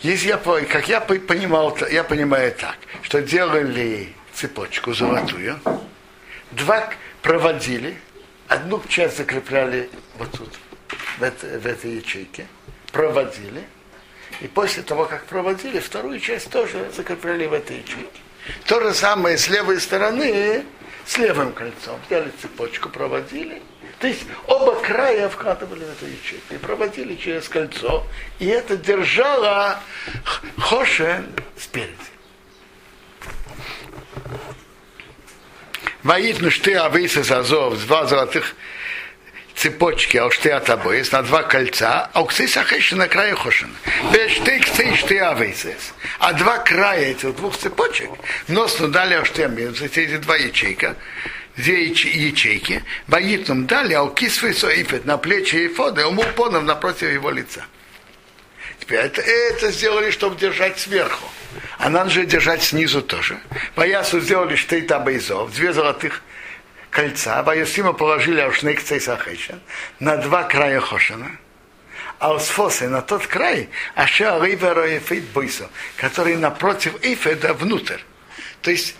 если 0.00 0.28
я, 0.28 0.38
как 0.38 0.88
я 0.88 1.00
понимал, 1.00 1.76
я 1.90 2.02
понимаю 2.02 2.52
так, 2.52 2.78
что 3.02 3.20
делали 3.20 4.14
цепочку 4.32 4.94
золотую, 4.94 5.60
два 6.52 6.90
проводили, 7.20 7.98
одну 8.48 8.82
часть 8.88 9.18
закрепляли 9.18 9.90
вот 10.16 10.30
тут, 10.32 10.58
в, 11.18 11.22
это, 11.22 11.58
в 11.58 11.66
этой 11.66 11.96
ячейке, 11.96 12.46
проводили, 12.90 13.64
и 14.40 14.48
после 14.48 14.82
того, 14.82 15.04
как 15.06 15.26
проводили, 15.26 15.78
вторую 15.78 16.20
часть 16.20 16.50
тоже 16.50 16.90
закрепляли 16.96 17.46
в 17.46 17.52
этой 17.52 17.78
ячейке. 17.78 18.20
То 18.66 18.80
же 18.80 18.94
самое 18.94 19.38
с 19.38 19.48
левой 19.48 19.80
стороны, 19.80 20.64
с 21.06 21.18
левым 21.18 21.52
кольцом. 21.52 22.00
Взяли 22.06 22.32
цепочку, 22.40 22.88
проводили. 22.88 23.62
То 23.98 24.08
есть 24.08 24.24
оба 24.48 24.74
края 24.80 25.28
вкладывали 25.28 25.84
в 25.84 25.90
эту 25.90 26.06
ячейку 26.06 26.54
и 26.54 26.58
проводили 26.58 27.14
через 27.14 27.48
кольцо. 27.48 28.04
И 28.40 28.46
это 28.46 28.76
держало 28.76 29.80
Хошен 30.58 31.32
спереди. 31.56 31.92
Воит 36.02 36.52
шты 36.52 36.74
авейса 36.74 37.22
зазов, 37.22 37.78
два 37.86 38.06
золотых 38.06 38.56
цепочки 39.54 40.16
от 40.16 40.68
обоис 40.70 41.12
на 41.12 41.22
два 41.22 41.42
кольца, 41.42 42.10
а 42.12 42.22
уксис 42.22 42.56
ахеши 42.56 42.96
на 42.96 43.08
краю 43.08 43.36
хошина. 43.36 43.74
Бешты 44.12 44.60
ксы 44.60 44.96
шты 44.96 45.18
авейсес. 45.18 45.92
А 46.18 46.32
два 46.32 46.58
края 46.58 47.10
этих 47.12 47.36
двух 47.36 47.56
цепочек, 47.56 48.10
нос 48.48 48.76
дали 48.76 49.14
аштемин, 49.14 49.74
эти 49.80 50.16
два 50.16 50.36
ячейка, 50.36 50.96
две 51.56 51.86
ячейки, 51.86 52.84
воитнум 53.06 53.66
дали 53.66 53.94
аукисвы 53.94 54.54
соифет 54.54 55.04
на 55.04 55.18
плечи 55.18 55.56
Ефода, 55.56 56.06
уму 56.06 56.24
понов 56.36 56.64
напротив 56.64 57.12
его 57.12 57.30
лица. 57.30 57.64
Теперь 58.80 58.98
это, 58.98 59.20
это 59.20 59.70
сделали, 59.70 60.10
чтобы 60.10 60.36
держать 60.36 60.78
сверху. 60.78 61.28
А 61.78 61.88
надо 61.88 62.10
же 62.10 62.26
держать 62.26 62.62
снизу 62.62 63.02
тоже. 63.02 63.38
Поясу 63.74 64.20
сделали 64.20 64.56
штейта 64.56 64.98
бейзов, 64.98 65.52
две 65.52 65.72
золотых 65.72 66.22
кольца, 66.92 67.42
Ваясима 67.42 67.94
положили 67.94 68.40
Аушник 68.40 68.82
Цейсахешен 68.82 69.60
на 69.98 70.18
два 70.18 70.44
края 70.44 70.78
Хошина, 70.78 71.38
а 72.20 72.36
Осфосы 72.36 72.88
на 72.88 73.02
тот 73.02 73.26
край, 73.26 73.70
Аша 73.96 74.38
Ривера 74.38 74.86
Ефит 74.86 75.24
Бойсо, 75.30 75.70
который 75.96 76.36
напротив 76.36 76.94
Ифеда 77.02 77.54
внутрь. 77.54 77.98
То 78.60 78.70
есть 78.70 78.94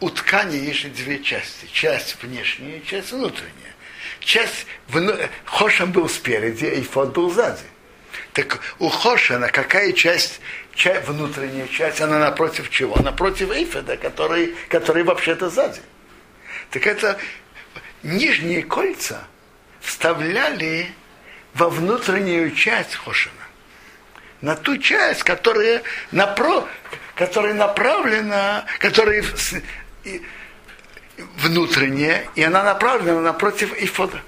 у 0.00 0.10
ткани 0.10 0.56
есть 0.56 0.92
две 0.92 1.22
части. 1.22 1.66
Часть 1.72 2.22
внешняя 2.22 2.80
часть 2.80 3.12
внутренняя. 3.12 3.74
Часть 4.20 4.66
вну... 4.88 5.14
Хошин 5.44 5.92
был 5.92 6.08
спереди, 6.08 6.66
Ифот 6.66 7.12
был 7.12 7.30
сзади. 7.30 7.62
Так 8.32 8.58
у 8.80 8.88
Хошина 8.88 9.48
какая 9.48 9.92
часть, 9.92 10.40
часть, 10.74 11.06
внутренняя 11.06 11.68
часть, 11.68 12.00
она 12.00 12.18
напротив 12.18 12.68
чего? 12.70 12.96
Напротив 12.96 13.50
Ифеда, 13.52 13.96
который, 13.96 14.54
который 14.68 15.04
вообще-то 15.04 15.48
сзади. 15.48 15.80
Так 16.76 16.86
это 16.88 17.18
нижние 18.02 18.62
кольца 18.62 19.24
вставляли 19.80 20.92
во 21.54 21.70
внутреннюю 21.70 22.54
часть 22.54 22.96
Хошина. 22.96 23.32
На 24.42 24.56
ту 24.56 24.76
часть, 24.76 25.22
которая, 25.22 25.82
напро, 26.12 26.68
которая 27.14 27.54
направлена, 27.54 28.66
которая 28.78 29.24
внутренняя, 31.38 32.26
и 32.34 32.42
она 32.42 32.62
направлена 32.62 33.22
напротив 33.22 33.72
Ифода. 33.82 34.20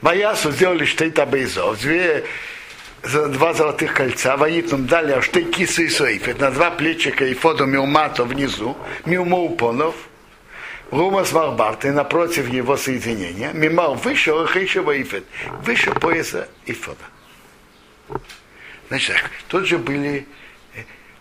Баясу 0.00 0.52
сделали 0.52 0.84
штейта 0.84 1.26
бейзов, 1.26 1.80
две 1.80 2.24
два 3.02 3.54
золотых 3.54 3.94
кольца, 3.94 4.36
воитнум 4.36 4.86
дали 4.86 5.12
и 5.82 5.88
соифет, 5.88 6.40
на 6.40 6.50
два 6.50 6.70
плечика 6.70 7.24
и 7.24 7.34
фото 7.34 7.64
миумато 7.64 8.24
внизу, 8.24 8.76
миумоупонов, 9.04 9.94
Румас 10.90 11.32
Марбарты 11.32 11.92
напротив 11.92 12.48
его 12.48 12.76
соединения, 12.76 13.52
мимал 13.52 13.94
выше 13.94 14.32
Рахиша 14.32 14.82
Ваифет, 14.82 15.24
выше 15.62 15.92
пояса 15.92 16.48
Ифода. 16.64 17.04
Значит, 18.88 19.16
тут 19.48 19.66
же 19.66 19.76
были, 19.76 20.26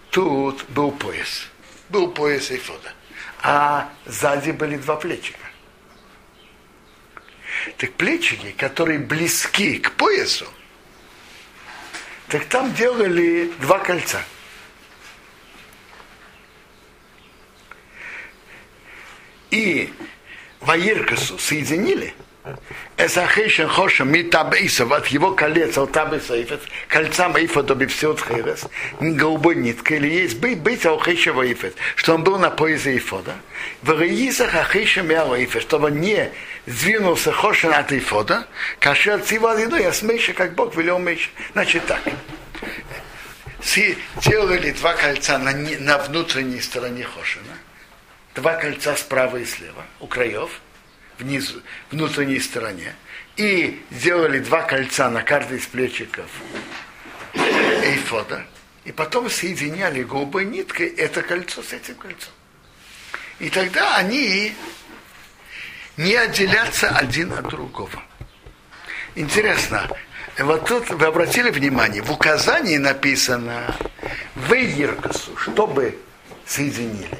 тут 0.09 0.63
был 0.69 0.91
пояс, 0.91 1.49
был 1.89 2.11
пояс 2.11 2.49
Ифода, 2.49 2.93
а 3.43 3.89
сзади 4.05 4.51
были 4.51 4.77
два 4.77 4.95
плечика. 4.95 5.39
Так 7.77 7.91
плечики, 7.93 8.51
которые 8.57 8.99
близки 8.99 9.79
к 9.79 9.91
поясу, 9.91 10.47
так 12.27 12.45
там 12.45 12.73
делали 12.73 13.51
два 13.61 13.79
кольца. 13.79 14.21
И 19.49 19.93
Ваиркасу 20.59 21.39
соединили, 21.39 22.13
Эсахейшен 22.97 23.67
Хоша 23.67 24.03
Митабейсов 24.03 24.91
от 24.91 25.07
его 25.07 25.31
колец, 25.31 25.77
от 25.77 25.91
Табесаифет, 25.91 26.61
кольца 26.89 27.29
Маифа 27.29 27.63
до 27.63 27.75
Бифсиот 27.75 28.21
Херес, 28.21 28.65
голубой 28.99 29.55
ниткой, 29.55 29.97
или 29.97 30.07
есть 30.09 30.39
быть, 30.39 30.59
быть 30.59 30.85
Ахейша 30.85 31.31
Ваифет, 31.31 31.75
что 31.95 32.15
он 32.15 32.23
был 32.23 32.37
на 32.37 32.49
поясе 32.49 32.97
Ифода, 32.97 33.35
в 33.83 33.97
Раисах 33.97 34.55
Ахейша 34.55 35.01
Мяуаифет, 35.01 35.61
чтобы 35.61 35.91
не 35.91 36.29
сдвинулся 36.67 37.31
Хошин 37.31 37.73
от 37.73 37.91
Ифода, 37.91 38.45
кашер 38.79 39.21
Цива 39.21 39.57
Лиду, 39.57 39.77
я 39.77 39.91
смейша, 39.91 40.33
как 40.33 40.53
Бог 40.53 40.75
велел 40.75 40.99
Мейша. 40.99 41.29
Значит 41.53 41.85
так, 41.87 42.01
делали 44.21 44.71
два 44.71 44.93
кольца 44.93 45.39
на, 45.39 45.53
на 45.53 45.97
внутренней 45.97 46.61
стороне 46.61 47.05
Хошина, 47.05 47.57
два 48.35 48.55
кольца 48.55 48.95
справа 48.95 49.37
и 49.37 49.45
слева, 49.45 49.85
у 49.99 50.07
краев, 50.07 50.61
внизу, 51.17 51.61
внутренней 51.89 52.39
стороне, 52.39 52.93
и 53.37 53.81
сделали 53.89 54.39
два 54.39 54.63
кольца 54.63 55.09
на 55.09 55.23
каждый 55.23 55.59
из 55.59 55.65
плечиков 55.65 56.27
эйфода, 57.33 58.45
и 58.83 58.91
потом 58.91 59.29
соединяли 59.29 60.03
голубой 60.03 60.45
ниткой 60.45 60.87
это 60.87 61.21
кольцо 61.21 61.63
с 61.63 61.71
этим 61.71 61.95
кольцом. 61.95 62.33
И 63.39 63.49
тогда 63.49 63.97
они 63.97 64.53
не 65.97 66.15
отделятся 66.15 66.89
один 66.89 67.33
от 67.33 67.49
другого. 67.49 68.03
Интересно, 69.15 69.89
Вот 70.37 70.67
тут 70.67 70.89
вы 70.91 71.07
обратили 71.07 71.49
внимание, 71.49 72.03
в 72.03 72.11
указании 72.11 72.77
написано 72.77 73.75
в 74.35 74.53
Иркасу, 74.53 75.35
чтобы 75.35 75.97
соединили. 76.45 77.17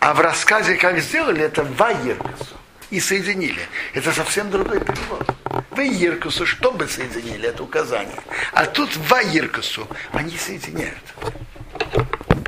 А 0.00 0.12
в 0.12 0.20
рассказе, 0.20 0.76
как 0.76 0.98
сделали, 1.00 1.42
это 1.42 1.64
в 1.64 1.80
Иркасу 1.80 2.56
и 2.90 3.00
соединили. 3.00 3.62
Это 3.94 4.12
совсем 4.12 4.50
другой 4.50 4.80
перевод. 4.80 5.26
В 5.70 5.80
Иркасу, 5.80 6.44
чтобы 6.44 6.86
соединили, 6.88 7.48
это 7.48 7.62
указание. 7.62 8.20
А 8.52 8.66
тут 8.66 8.94
в 8.94 9.12
Иркасу 9.14 9.88
они 10.12 10.36
соединяют. 10.36 11.14